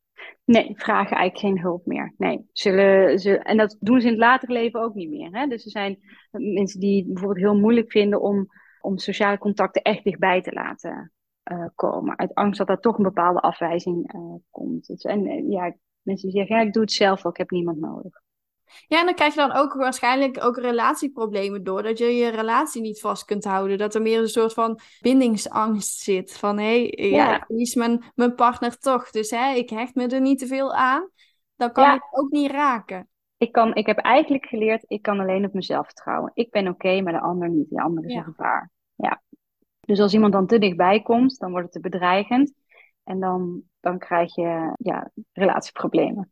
[0.45, 2.13] Nee, vragen eigenlijk geen hulp meer.
[2.17, 5.29] Nee, zullen ze, en dat doen ze in het later leven ook niet meer.
[5.31, 5.47] Hè?
[5.47, 5.99] Dus er zijn
[6.31, 8.47] mensen die bijvoorbeeld heel moeilijk vinden om,
[8.81, 11.11] om sociale contacten echt dichtbij te laten
[11.51, 12.17] uh, komen.
[12.17, 14.87] Uit angst dat er toch een bepaalde afwijzing uh, komt.
[14.87, 17.49] Dus, en uh, ja, mensen die zeggen, ja, ik doe het zelf wel, ik heb
[17.49, 18.21] niemand nodig.
[18.87, 21.83] Ja, en dan krijg je dan ook waarschijnlijk ook relatieproblemen door.
[21.83, 23.77] Dat je je relatie niet vast kunt houden.
[23.77, 26.37] Dat er meer een soort van bindingsangst zit.
[26.37, 27.17] Van hé, hey, ja.
[27.17, 29.09] ja, ik verlies mijn, mijn partner toch.
[29.09, 31.09] Dus hè, ik hecht me er niet te veel aan.
[31.55, 33.09] Dan kan ik ook niet raken.
[33.37, 36.31] Ik, kan, ik heb eigenlijk geleerd, ik kan alleen op mezelf vertrouwen.
[36.33, 37.69] Ik ben oké, maar de ander niet.
[37.69, 38.71] De ander is een gevaar.
[38.95, 39.21] Ja.
[39.79, 42.53] Dus als iemand dan te dichtbij komt, dan wordt het te bedreigend.
[43.03, 46.31] En dan, dan krijg je ja, relatieproblemen.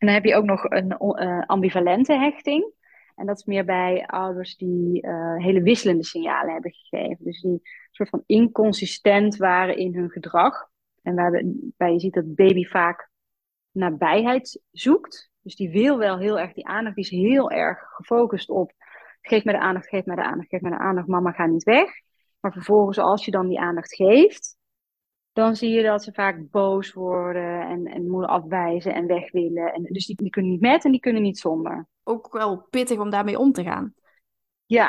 [0.00, 2.72] En dan heb je ook nog een uh, ambivalente hechting.
[3.14, 7.24] En dat is meer bij ouders die uh, hele wisselende signalen hebben gegeven.
[7.24, 7.60] Dus die
[7.90, 10.68] soort van inconsistent waren in hun gedrag.
[11.02, 13.10] En waarbij je ziet dat baby vaak
[13.70, 15.30] nabijheid zoekt.
[15.42, 16.94] Dus die wil wel heel erg die aandacht.
[16.94, 18.72] Die is heel erg gefocust op
[19.22, 21.06] geef me de aandacht, geef me de aandacht, geef me de aandacht.
[21.06, 21.90] Mama gaat niet weg.
[22.40, 24.56] Maar vervolgens als je dan die aandacht geeft,
[25.40, 29.72] dan zie je dat ze vaak boos worden en, en moeten afwijzen en weg willen.
[29.72, 31.86] En, dus die, die kunnen niet met en die kunnen niet zonder.
[32.02, 33.94] Ook wel pittig om daarmee om te gaan.
[34.66, 34.88] Ja,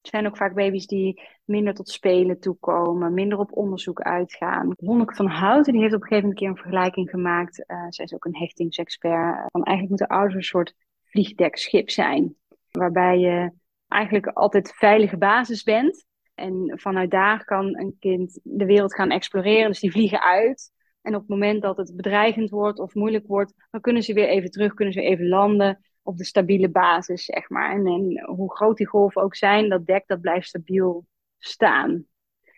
[0.00, 4.72] er zijn ook vaak baby's die minder tot spelen toekomen, minder op onderzoek uitgaan.
[4.76, 7.64] Honneke van Houten die heeft op een gegeven moment een keer een vergelijking gemaakt.
[7.66, 9.50] Uh, zij is ook een hechtingsexpert.
[9.50, 12.36] Van eigenlijk moeten ouders een soort vliegdekschip zijn.
[12.70, 13.52] Waarbij je
[13.88, 16.06] eigenlijk altijd veilige basis bent.
[16.38, 19.68] En vanuit daar kan een kind de wereld gaan exploreren.
[19.68, 20.72] Dus die vliegen uit.
[21.02, 24.28] En op het moment dat het bedreigend wordt of moeilijk wordt, dan kunnen ze weer
[24.28, 27.70] even terug, kunnen ze even landen op de stabiele basis, zeg maar.
[27.70, 31.06] En, en hoe groot die golven ook zijn, dat dek dat blijft stabiel
[31.38, 32.06] staan.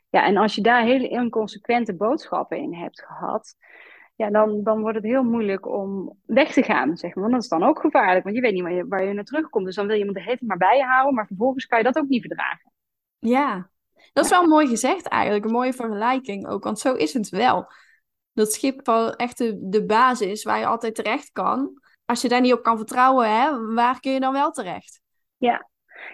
[0.09, 3.57] Ja, en als je daar hele inconsequente boodschappen in hebt gehad,
[4.15, 7.23] ja, dan, dan wordt het heel moeilijk om weg te gaan, zeg maar.
[7.23, 9.25] Want dat is dan ook gevaarlijk, want je weet niet waar je, waar je naar
[9.25, 9.65] terugkomt.
[9.65, 11.85] Dus dan wil je iemand de hele maar bij je houden, maar vervolgens kan je
[11.85, 12.70] dat ook niet verdragen.
[13.21, 13.71] Ja,
[14.13, 15.45] dat is wel mooi gezegd eigenlijk.
[15.45, 16.65] Een mooie vergelijking ook.
[16.65, 17.73] Want zo is het wel.
[18.33, 21.81] Dat schip wel echt de, de basis waar je altijd terecht kan.
[22.05, 25.01] Als je daar niet op kan vertrouwen, hè, waar kun je dan wel terecht?
[25.37, 25.69] Ja,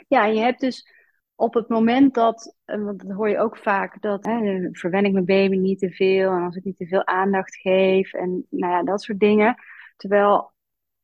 [0.09, 0.95] ja je hebt dus
[1.35, 5.25] op het moment dat, want dat hoor je ook vaak, dat hè, verwen ik mijn
[5.25, 8.83] baby niet te veel en als ik niet te veel aandacht geef en nou ja,
[8.83, 9.55] dat soort dingen.
[9.97, 10.53] Terwijl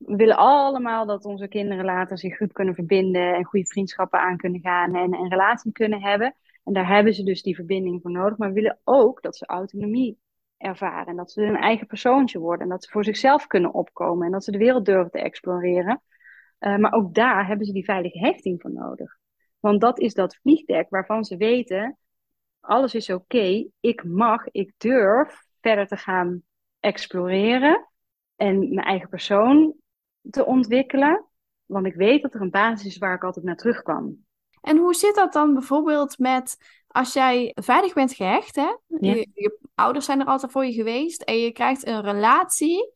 [0.06, 4.36] we willen allemaal dat onze kinderen later zich goed kunnen verbinden en goede vriendschappen aan
[4.36, 6.34] kunnen gaan en een relatie kunnen hebben.
[6.64, 8.38] En daar hebben ze dus die verbinding voor nodig.
[8.38, 10.18] Maar we willen ook dat ze autonomie
[10.56, 11.06] ervaren.
[11.06, 12.62] En dat ze een eigen persoontje worden.
[12.62, 14.26] En dat ze voor zichzelf kunnen opkomen.
[14.26, 16.02] En dat ze de wereld durven te exploreren.
[16.60, 19.18] Uh, maar ook daar hebben ze die veilige hechting voor nodig.
[19.60, 21.98] Want dat is dat vliegdek waarvan ze weten:
[22.60, 26.42] alles is oké, ik mag, ik durf verder te gaan
[26.80, 27.88] exploreren.
[28.36, 29.74] En mijn eigen persoon
[30.30, 31.24] te ontwikkelen.
[31.66, 34.16] Want ik weet dat er een basis is waar ik altijd naar terug kan.
[34.60, 36.56] En hoe zit dat dan bijvoorbeeld met
[36.88, 38.76] als jij veilig bent gehecht, hè?
[38.86, 42.92] Je, je, ouders zijn er altijd voor je geweest en je krijgt een relatie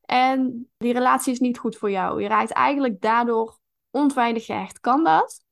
[0.00, 2.22] en die relatie is niet goed voor jou.
[2.22, 3.58] Je raakt eigenlijk daardoor
[3.90, 4.80] onveilig gehecht.
[4.80, 5.44] Kan dat?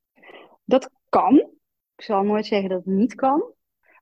[0.64, 1.34] Dat kan.
[1.96, 3.52] Ik zal nooit zeggen dat het niet kan.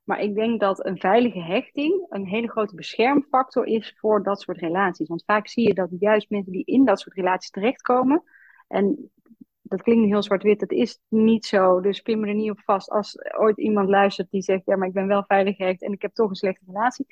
[0.07, 4.57] Maar ik denk dat een veilige hechting een hele grote beschermfactor is voor dat soort
[4.57, 5.07] relaties.
[5.07, 8.23] Want vaak zie je dat juist mensen die in dat soort relaties terechtkomen.
[8.67, 9.11] En
[9.61, 11.81] dat klinkt heel zwart-wit, dat is niet zo.
[11.81, 12.89] Dus pin me er niet op vast.
[12.89, 16.01] Als ooit iemand luistert die zegt: Ja, maar ik ben wel veilig gehecht en ik
[16.01, 17.05] heb toch een slechte relatie.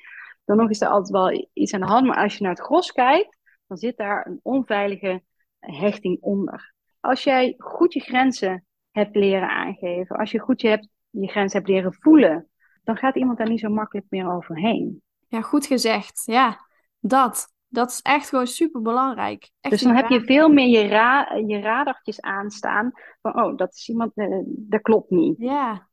[0.44, 2.06] Dan nog is er altijd wel iets aan de hand.
[2.06, 5.22] Maar als je naar het gros kijkt, dan zit daar een onveilige
[5.58, 6.74] hechting onder.
[7.00, 11.58] Als jij goed je grenzen hebt leren aangeven, als je goed je, hebt, je grenzen
[11.58, 12.50] hebt leren voelen,
[12.86, 15.02] dan gaat iemand daar niet zo makkelijk meer overheen.
[15.28, 16.22] Ja, goed gezegd.
[16.24, 16.66] Ja,
[17.00, 17.54] dat.
[17.68, 19.50] Dat is echt gewoon super belangrijk.
[19.60, 23.88] Dus dan heb je veel meer je, ra je radartjes aanstaan van, oh, dat is
[23.88, 25.38] iemand, uh, dat klopt niet.
[25.38, 25.88] Ja.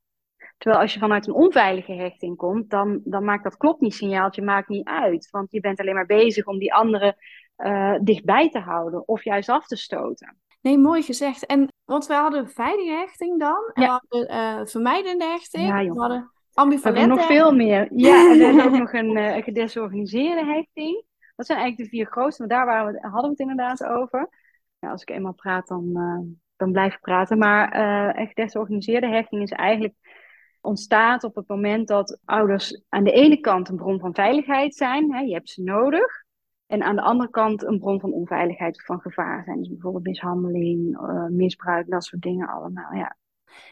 [0.58, 4.42] Terwijl als je vanuit een onveilige hechting komt, dan, dan maakt dat klopt niet signaaltje
[4.42, 5.30] maakt niet uit.
[5.30, 7.16] Want je bent alleen maar bezig om die andere
[7.58, 10.38] uh, dichtbij te houden of juist af te stoten.
[10.62, 11.46] Nee, mooi gezegd.
[11.46, 13.72] En want we hadden veilige hechting dan.
[13.74, 14.02] En ja.
[14.08, 15.68] we hadden uh, vermijdende hechting.
[15.68, 17.02] Ja, we hadden ambivalente.
[17.02, 17.88] We nog veel meer.
[17.96, 21.04] Ja, en er is ook nog een uh, gedesorganiseerde hechting.
[21.36, 24.30] Dat zijn eigenlijk de vier grootste, maar daar waren we, hadden we het inderdaad over.
[24.80, 27.38] Ja, als ik eenmaal praat, dan, uh, dan blijf ik praten.
[27.38, 27.78] Maar
[28.18, 29.94] uh, gedesorganiseerde hechting is eigenlijk
[30.62, 35.14] ontstaat op het moment dat ouders aan de ene kant een bron van veiligheid zijn.
[35.14, 36.24] Hè, je hebt ze nodig.
[36.68, 39.58] En aan de andere kant een bron van onveiligheid of van gevaar zijn.
[39.58, 40.98] Dus bijvoorbeeld mishandeling,
[41.30, 42.94] misbruik, dat soort dingen allemaal.
[42.94, 43.18] Ja.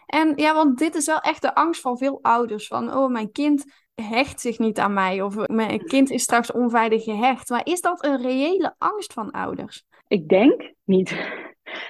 [0.05, 2.67] En ja, want dit is wel echt de angst van veel ouders.
[2.67, 3.65] Van, oh, mijn kind
[3.95, 5.21] hecht zich niet aan mij.
[5.21, 7.49] Of mijn kind is straks onveilig gehecht.
[7.49, 9.85] Maar is dat een reële angst van ouders?
[10.07, 11.39] Ik denk niet.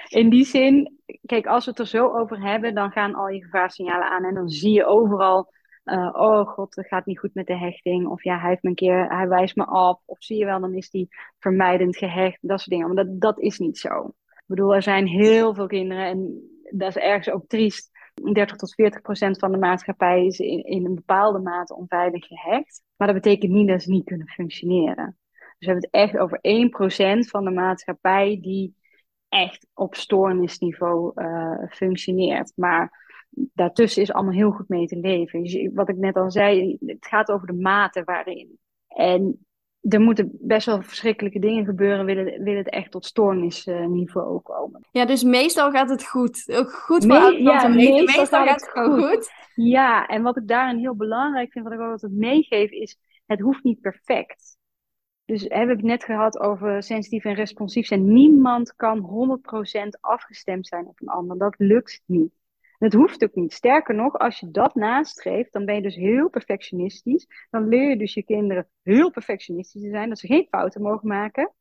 [0.08, 3.42] In die zin, kijk, als we het er zo over hebben, dan gaan al je
[3.42, 4.24] gevaarsignalen aan.
[4.24, 5.52] En dan zie je overal
[5.84, 8.06] uh, oh god, het gaat niet goed met de hechting.
[8.06, 10.02] Of ja, hij heeft me een keer, hij wijst me af.
[10.04, 12.38] Of zie je wel, dan is hij vermijdend gehecht.
[12.40, 12.94] Dat soort dingen.
[12.94, 14.14] Maar dat, dat is niet zo.
[14.26, 17.90] Ik bedoel, er zijn heel veel kinderen en dat is ergens ook triest.
[18.32, 22.82] 30 tot 40 procent van de maatschappij is in, in een bepaalde mate onveilig gehecht.
[22.96, 25.18] Maar dat betekent niet dat ze niet kunnen functioneren.
[25.28, 28.76] Dus we hebben het echt over 1 procent van de maatschappij die
[29.28, 32.52] echt op stoornisniveau uh, functioneert.
[32.56, 35.74] Maar daartussen is allemaal heel goed mee te leven.
[35.74, 38.58] Wat ik net al zei, het gaat over de mate waarin.
[38.88, 39.46] En
[39.88, 44.86] er moeten best wel verschrikkelijke dingen gebeuren, wil het, wil het echt tot stoornisniveau komen.
[44.90, 46.44] Ja, dus meestal gaat het goed.
[46.52, 49.30] Ook goed voor Me ja, meestal, meestal gaat het gewoon goed.
[49.54, 53.40] Ja, en wat ik daarin heel belangrijk vind, wat ik ook altijd meegeef, is het
[53.40, 54.56] hoeft niet perfect.
[55.24, 58.12] Dus we het net gehad over sensitief en responsief zijn.
[58.12, 59.40] Niemand kan
[59.84, 61.38] 100% afgestemd zijn op een ander.
[61.38, 62.32] Dat lukt niet.
[62.82, 63.52] Het hoeft ook niet.
[63.52, 67.26] Sterker nog, als je dat nastreeft, dan ben je dus heel perfectionistisch.
[67.50, 71.08] Dan leer je dus je kinderen heel perfectionistisch te zijn, dat ze geen fouten mogen
[71.08, 71.52] maken.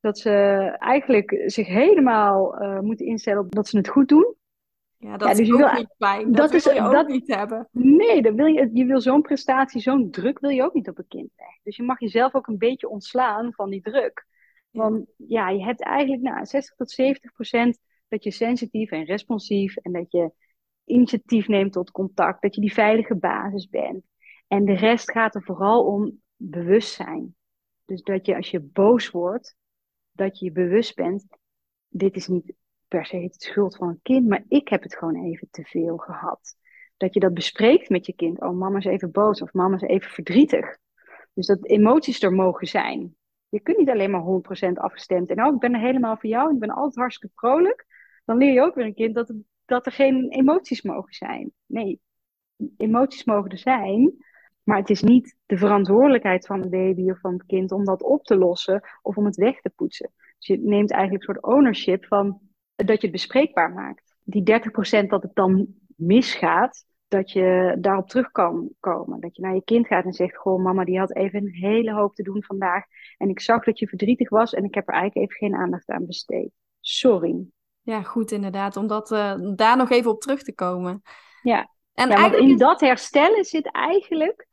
[0.00, 0.30] Dat ze
[0.78, 4.34] eigenlijk zich helemaal uh, moeten instellen op dat ze het goed doen.
[4.96, 6.32] Ja, dat ja, dus is ook wil, niet fijn.
[6.32, 7.68] Dat, dat wil je ook dat, niet hebben.
[7.72, 10.98] Nee, dat wil je, je wil zo'n prestatie, zo'n druk wil je ook niet op
[10.98, 11.60] een kind leggen.
[11.62, 14.26] Dus je mag jezelf ook een beetje ontslaan van die druk.
[14.70, 19.76] Want ja, je hebt eigenlijk nou, 60 tot 70 procent dat je sensitief en responsief
[19.76, 20.30] en dat je
[20.84, 24.04] initiatief neemt tot contact, dat je die veilige basis bent.
[24.46, 27.34] En de rest gaat er vooral om bewustzijn.
[27.84, 29.56] Dus dat je als je boos wordt,
[30.12, 31.26] dat je je bewust bent,
[31.88, 32.54] dit is niet
[32.88, 35.96] per se het schuld van een kind, maar ik heb het gewoon even te veel
[35.96, 36.56] gehad.
[36.96, 38.40] Dat je dat bespreekt met je kind.
[38.40, 40.78] Oh, mama is even boos of mama is even verdrietig.
[41.34, 43.16] Dus dat emoties er mogen zijn.
[43.48, 46.48] Je kunt niet alleen maar 100% afgestemd en oh, ik ben er helemaal voor jou
[46.48, 47.86] en ik ben altijd hartstikke vrolijk.
[48.24, 49.36] Dan leer je ook weer een kind dat het
[49.72, 51.52] dat er geen emoties mogen zijn.
[51.66, 52.00] Nee,
[52.76, 54.14] emoties mogen er zijn,
[54.62, 58.02] maar het is niet de verantwoordelijkheid van de baby of van het kind om dat
[58.02, 60.12] op te lossen of om het weg te poetsen.
[60.38, 62.40] Dus je neemt eigenlijk een soort ownership van
[62.74, 64.16] dat je het bespreekbaar maakt.
[64.24, 64.42] Die
[65.04, 69.20] 30% dat het dan misgaat, dat je daarop terug kan komen.
[69.20, 71.92] Dat je naar je kind gaat en zegt: Goh, mama, die had even een hele
[71.92, 72.84] hoop te doen vandaag.
[73.16, 75.90] En ik zag dat je verdrietig was en ik heb er eigenlijk even geen aandacht
[75.90, 76.50] aan besteed.
[76.80, 77.46] Sorry.
[77.82, 78.76] Ja, goed inderdaad.
[78.76, 81.02] Om dat, uh, daar nog even op terug te komen.
[81.42, 84.46] Ja, en ja want in dat herstellen zit eigenlijk,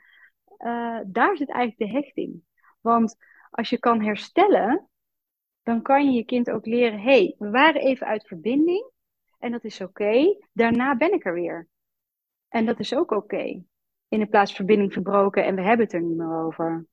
[0.57, 2.41] uh, daar zit eigenlijk de hechting.
[2.81, 3.15] Want
[3.49, 4.89] als je kan herstellen,
[5.63, 8.91] dan kan je je kind ook leren, hé, hey, we waren even uit verbinding
[9.39, 10.35] en dat is oké.
[10.53, 11.67] Daarna ben ik er weer.
[12.47, 13.63] En dat is ook oké.
[14.07, 16.85] In de plaats verbinding verbroken en we hebben het er niet meer over.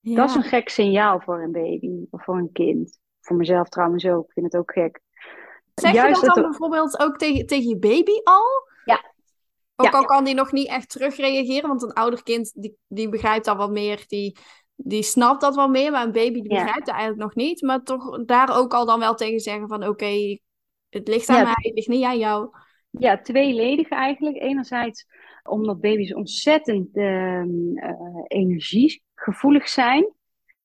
[0.00, 0.16] Ja.
[0.16, 2.98] Dat is een gek signaal voor een baby of voor een kind.
[3.20, 4.26] Voor mezelf trouwens ook.
[4.26, 5.00] Ik vind het ook gek.
[5.80, 8.44] Zeg juist je dat dan het- bijvoorbeeld ook tegen, tegen je baby al?
[8.84, 9.14] Ja.
[9.76, 13.08] Ook Ja, al kan die nog niet echt terugreageren, want een ouder kind die, die
[13.08, 14.36] begrijpt dat wat meer, die,
[14.74, 16.62] die snapt dat wel meer, maar een baby die Ja.
[16.62, 17.62] begrijpt dat eigenlijk nog niet.
[17.62, 20.38] Maar toch daar ook al dan wel tegen zeggen van oké,
[20.88, 21.42] het ligt aan Ja.
[21.42, 22.48] mij, het ligt niet aan jou.
[22.90, 24.36] Ja, tweeledig eigenlijk.
[24.36, 25.06] Enerzijds
[25.42, 27.42] omdat baby's ontzettend eh,
[28.26, 30.12] energiegevoelig zijn.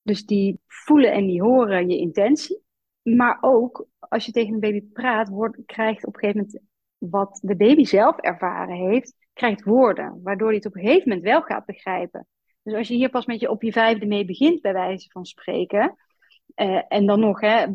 [0.01, 2.61] Dus die voelen en die horen je intentie.
[3.01, 6.63] Maar ook als je tegen een baby praat, wordt, krijgt op een gegeven moment
[6.97, 10.19] wat de baby zelf ervaren heeft, krijgt woorden.
[10.23, 12.27] Waardoor hij het op een gegeven moment wel gaat begrijpen.
[12.63, 15.25] Dus als je hier pas met je op je vijfde mee begint, bij wijze van
[15.25, 15.95] spreken.
[16.55, 17.65] eh, en dan nog, hè,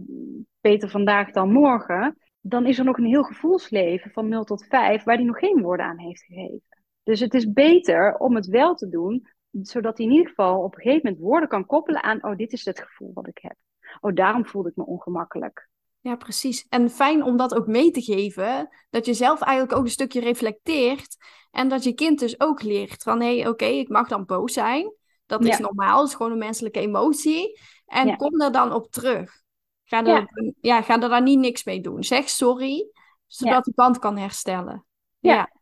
[0.61, 2.17] beter vandaag dan morgen
[2.49, 5.63] dan is er nog een heel gevoelsleven van 0 tot 5 waar hij nog geen
[5.63, 6.63] woorden aan heeft gegeven.
[7.03, 10.75] Dus het is beter om het wel te doen, zodat hij in ieder geval op
[10.75, 13.57] een gegeven moment woorden kan koppelen aan, oh, dit is het gevoel wat ik heb.
[14.01, 15.69] Oh, daarom voelde ik me ongemakkelijk.
[16.01, 16.67] Ja, precies.
[16.69, 20.21] En fijn om dat ook mee te geven, dat je zelf eigenlijk ook een stukje
[20.21, 21.17] reflecteert
[21.51, 24.53] en dat je kind dus ook leert van hé, hey, oké, ik mag dan boos
[24.53, 24.95] zijn.
[25.27, 25.59] Dat is Ja.
[25.63, 27.61] normaal, dat is gewoon een menselijke emotie.
[27.87, 28.17] En Ja.
[28.17, 29.43] kom er dan op terug.
[29.85, 30.53] Ga er, Ja.
[30.61, 30.83] ja.
[30.83, 32.05] ga er dan niet niks mee doen.
[32.05, 32.89] Zeg sorry,
[33.27, 34.87] zodat die band kan herstellen.
[35.19, 35.33] Ja.
[35.35, 35.55] ja.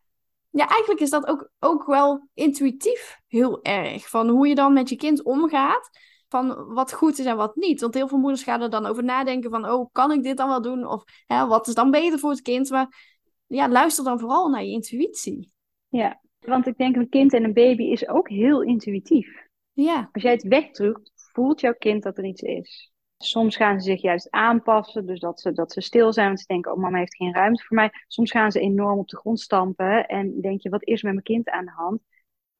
[0.51, 4.09] Ja, eigenlijk is dat ook, ook wel intuïtief heel erg.
[4.09, 5.91] Van hoe je dan met je kind omgaat.
[6.35, 7.81] Van wat goed is en wat niet.
[7.81, 9.71] Want heel veel moeders gaan er dan over nadenken van...
[9.71, 10.87] Oh, kan ik dit dan wel doen?
[10.87, 12.71] Of hè, wat is dan beter voor het kind?
[12.71, 13.17] Maar
[13.47, 15.53] ja, luister dan vooral naar je intuïtie.
[15.89, 19.49] Ja, want ik denk een kind en een baby is ook heel intuïtief.
[19.73, 22.93] Ja, Als jij het wegdrukt, voelt jouw kind dat er iets is.
[23.17, 26.47] Soms gaan ze zich juist aanpassen, dus dat ze, dat ze stil zijn, want ze
[26.47, 27.91] denken, oh mama heeft geen ruimte voor mij.
[28.07, 31.25] Soms gaan ze enorm op de grond stampen en denk je, wat is met mijn
[31.25, 32.01] kind aan de hand?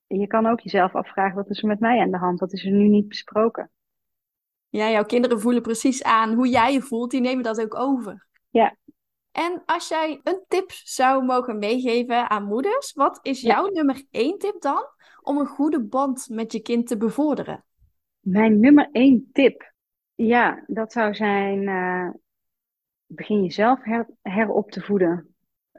[0.07, 2.39] Je kan ook jezelf afvragen, wat is er met mij aan de hand?
[2.39, 3.69] Wat is er nu niet besproken?
[4.69, 7.11] ja, jouw kinderen voelen precies aan hoe jij je voelt.
[7.11, 8.27] Die nemen dat ook over.
[8.49, 8.75] Ja.
[9.31, 12.93] En als jij een tip zou mogen meegeven aan moeders...
[12.93, 13.53] Wat is Ja.
[13.53, 14.83] jouw nummer één tip dan?
[15.21, 17.63] Om een goede band met je kind te bevorderen.
[18.19, 19.73] Mijn nummer één tip,
[20.15, 22.09] ja, dat zou zijn, eh,
[23.05, 25.34] begin jezelf her, herop te voeden.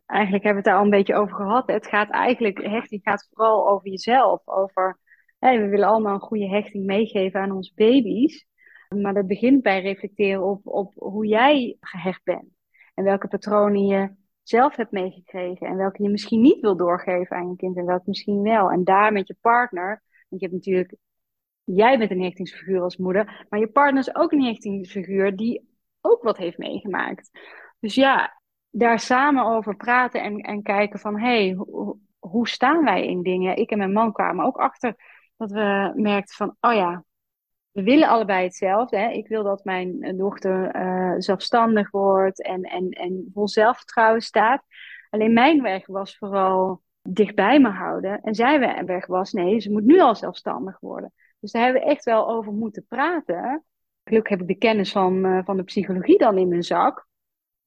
[0.06, 1.66] Eigenlijk hebben we het daar al een beetje over gehad.
[1.66, 4.48] Het gaat eigenlijk, hechting gaat vooral over jezelf.
[4.48, 4.98] Over,
[5.38, 8.46] hè, we willen allemaal een goede hechting meegeven aan onze baby's.
[8.88, 12.48] Maar dat begint bij reflecteren op, op hoe jij gehecht bent.
[12.94, 14.10] En welke patronen je
[14.42, 15.66] zelf hebt meegekregen.
[15.66, 17.76] En welke je misschien niet wil doorgeven aan je kind.
[17.76, 18.70] En welke misschien wel.
[18.70, 20.02] En daar met je partner.
[20.28, 20.96] Want je hebt natuurlijk
[21.66, 25.68] jij bent een hechtingsfiguur als moeder, maar je partner is ook een hechtingsfiguur die
[26.00, 27.30] ook wat heeft meegemaakt.
[27.80, 28.40] Dus ja,
[28.78, 31.56] daar samen over praten en, en kijken van, hey,
[32.18, 33.56] hoe, staan wij in dingen?
[33.56, 34.94] Ik en mijn man kwamen ook achter
[35.36, 37.04] dat we merkten van, oh ja,
[37.70, 38.98] we willen allebei hetzelfde.
[38.98, 39.08] Hè?
[39.08, 44.62] Ik wil dat mijn dochter uh, zelfstandig wordt en, en, en vol zelfvertrouwen staat.
[45.10, 48.20] Alleen mijn weg was vooral dichtbij me houden.
[48.20, 51.12] En zijn weg was, nee, ze moet nu al zelfstandig worden.
[51.40, 53.64] Dus daar hebben we echt wel over moeten praten.
[54.04, 57.06] Gelukkig heb ik de kennis van, uh, van de psychologie dan in mijn zak.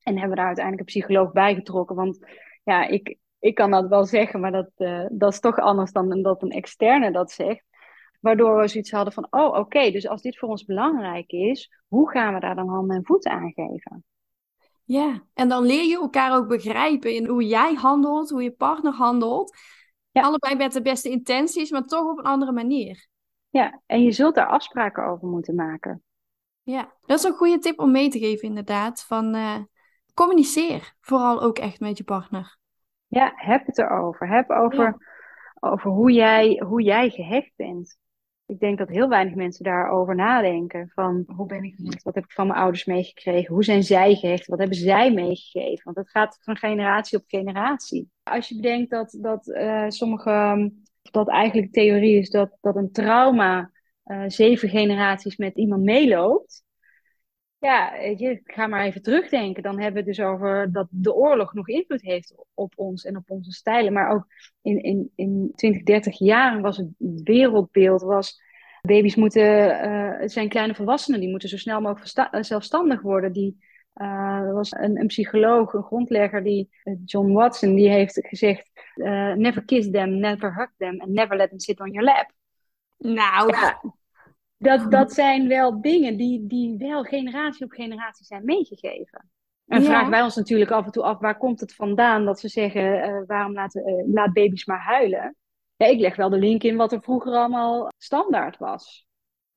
[0.10, 1.95] En hebben we daar uiteindelijk een psycholoog bij getrokken.
[1.95, 2.20] Want
[2.64, 6.22] ja, ik, ik kan dat wel zeggen, maar dat, uh, dat is toch anders dan
[6.22, 7.64] dat een externe dat zegt.
[8.20, 11.82] Waardoor we zoiets hadden van, oh oké, okay, dus als dit voor ons belangrijk is,
[11.88, 14.03] hoe gaan we daar dan handen en voeten aan geven?
[14.84, 18.93] Ja, en dan leer je elkaar ook begrijpen in hoe jij handelt, hoe je partner
[18.93, 19.57] handelt.
[20.12, 20.22] Ja.
[20.22, 23.07] Allebei met de beste intenties, maar toch op een andere manier.
[23.49, 26.03] Ja, en je zult daar afspraken over moeten maken.
[26.64, 29.03] Ja, dat is een goede tip om mee te geven inderdaad.
[29.03, 29.55] Van uh,
[30.20, 32.58] communiceer vooral ook echt met je partner.
[33.08, 34.30] Ja, heb het erover.
[34.30, 34.98] Heb over,
[35.60, 37.98] over hoe, jij, hoe jij gehecht bent.
[38.46, 40.92] Ik denk dat heel weinig mensen daarover nadenken.
[40.94, 42.04] Van hoe ben ik gehecht?
[42.04, 43.54] Wat heb ik van mijn ouders meegekregen?
[43.54, 44.48] Hoe zijn zij gehecht?
[44.48, 45.84] Wat hebben zij meegegeven?
[45.84, 48.10] Want dat gaat van generatie op generatie.
[48.24, 50.72] Als je bedenkt dat, dat uh, sommige
[51.12, 53.72] dat eigenlijk theorie is dat, dat een trauma
[54.06, 56.64] uh, zeven generaties met iemand meeloopt.
[57.60, 59.64] Ja, je, ga maar even terugdenken.
[59.64, 63.18] Dan hebben we het dus over dat de oorlog nog invloed heeft op ons en
[63.18, 63.93] op onze stijlen.
[63.93, 64.28] Maar ook
[64.62, 66.88] in, in, in 20, 30 jaar was het
[67.24, 68.47] wereldbeeld was...
[68.82, 73.32] Baby's moeten, uh, het zijn kleine volwassenen, die moeten zo snel mogelijk zelfstandig worden.
[73.32, 73.57] Die,
[73.95, 76.70] uh, er was een, een, psycholoog, een grondlegger, die,
[77.05, 78.70] John Watson, die heeft gezegd...
[79.36, 82.32] Never kiss them, never hug them and never let them sit on your lap.
[82.97, 83.82] Nou, ja,
[84.60, 89.30] dat, dat zijn wel dingen die, die wel generatie op generatie zijn meegegeven.
[89.68, 89.86] En Ja.
[89.88, 93.01] vragen wij ons natuurlijk af en toe af, waar komt het vandaan dat ze zeggen,
[93.01, 95.36] eh, waarom laten, eh, laat baby's maar huilen?
[95.76, 99.07] Ja, ik leg wel de link in wat er vroeger allemaal standaard was.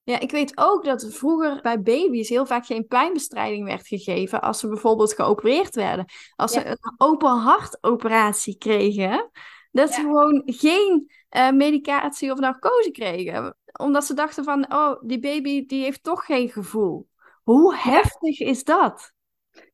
[0.05, 4.59] Ja, ik weet ook dat vroeger bij baby's heel vaak geen pijnbestrijding werd gegeven als
[4.59, 6.05] ze bijvoorbeeld geopereerd werden.
[6.36, 9.30] Als ze een open hartoperatie kregen,
[9.70, 13.57] dat ze gewoon geen uh, medicatie of narcose kregen.
[13.72, 17.09] Omdat ze dachten van, oh, die baby die heeft toch geen gevoel.
[17.43, 19.12] Hoe heftig is dat?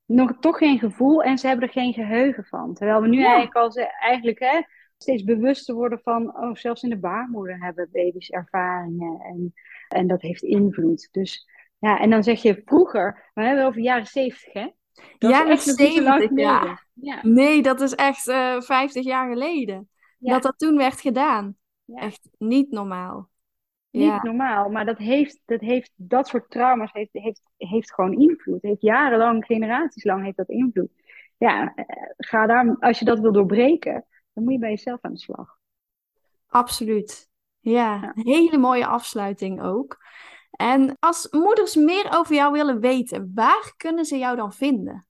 [0.06, 2.74] Nog toch geen gevoel en ze hebben er geen geheugen van.
[2.74, 4.62] Terwijl we nu eigenlijk al eigenlijk hè,
[4.98, 9.54] steeds bewuster worden van, oh, zelfs in de baarmoeder hebben baby's ervaringen en,
[9.88, 11.08] en dat heeft invloed.
[11.10, 11.48] Dus
[11.78, 14.68] ja, en dan zeg je vroeger, we hebben over jaren zeventig, hè?
[15.18, 16.80] Dat jaren zeventig, ja.
[16.94, 17.18] ja.
[17.22, 19.88] Nee, dat is echt uh, eh, 50 jaar geleden.
[20.18, 21.56] Dat dat toen werd gedaan.
[21.86, 23.30] Echt niet normaal.
[23.90, 28.62] Niet normaal, maar dat, heeft, dat, heeft, dat soort trauma's heeft, heeft, heeft gewoon invloed.
[28.62, 30.90] Heeft jarenlang, generaties lang heeft dat invloed.
[31.36, 31.84] Ja, eh,
[32.16, 35.58] ga daar, als je dat wil doorbreken, dan moet je bij jezelf aan de slag.
[36.46, 37.28] Absoluut.
[37.60, 40.04] Ja, een hele mooie afsluiting ook.
[40.50, 45.07] En als moeders meer over jou willen weten, waar kunnen ze jou dan vinden?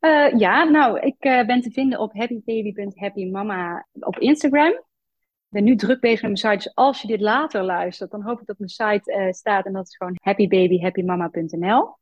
[0.00, 4.70] Uh, ja, nou, ik uh, ben te vinden op happybaby.happymama op Instagram.
[4.70, 8.22] Ik ben nu druk bezig met mijn site, dus als je dit later luistert, dan
[8.22, 11.96] hoop ik dat mijn site uh, staat en dat is gewoon happybabyhappymama.nl.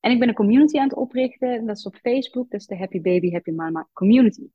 [0.00, 2.66] En ik ben een community aan het oprichten, en dat is op Facebook, dat is
[2.66, 4.46] de Happy Baby Happy Mama Community.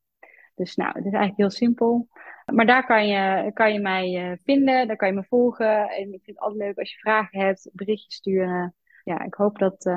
[0.55, 2.07] Dus nou, het is eigenlijk heel simpel.
[2.53, 5.89] Maar daar kan je, kan je mij vinden, daar kan je me volgen.
[5.89, 8.75] En ik vind het altijd leuk als je vragen hebt, berichtjes sturen.
[9.03, 9.91] Ja, ik hoop dat,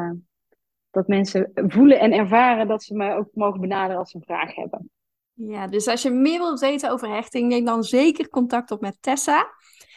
[0.95, 4.55] dat mensen voelen en ervaren dat ze me ook mogen benaderen als ze een vraag
[4.55, 4.91] hebben.
[5.33, 8.97] Ja, dus als je meer wilt weten over hechting, neem dan zeker contact op met
[9.01, 9.53] Tessa.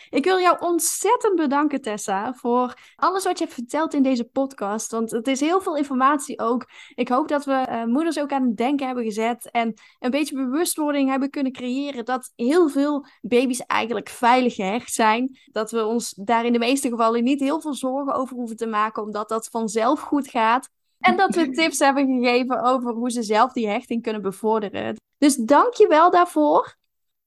[0.09, 4.91] Ik wil jou ontzettend bedanken, Tessa, voor alles wat je hebt verteld in deze podcast.
[4.91, 6.65] Want het is heel veel informatie ook.
[6.95, 9.51] Ik hoop dat we uh, moeders ook aan het denken hebben gezet.
[9.51, 15.37] En een beetje bewustwording hebben kunnen creëren dat heel veel baby's eigenlijk veilig gehecht zijn.
[15.51, 18.67] Dat we ons daar in de meeste gevallen niet heel veel zorgen over hoeven te
[18.67, 20.69] maken, omdat dat vanzelf goed gaat.
[20.99, 24.95] En dat we tips hebben gegeven over hoe ze zelf die hechting kunnen bevorderen.
[25.17, 26.75] Dus dank je wel daarvoor.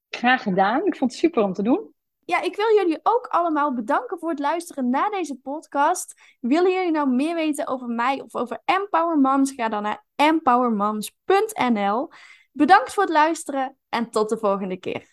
[0.09, 0.85] Graag gedaan.
[0.85, 1.93] Ik vond het super om te doen.
[2.25, 6.21] Ja, ik wil jullie ook allemaal bedanken voor het luisteren naar deze podcast.
[6.39, 9.51] Willen jullie nou meer weten over mij of over Empower Moms?
[9.51, 12.09] Ga dan naar empowermoms.nl.
[12.51, 15.10] Bedankt voor het luisteren en tot de volgende keer.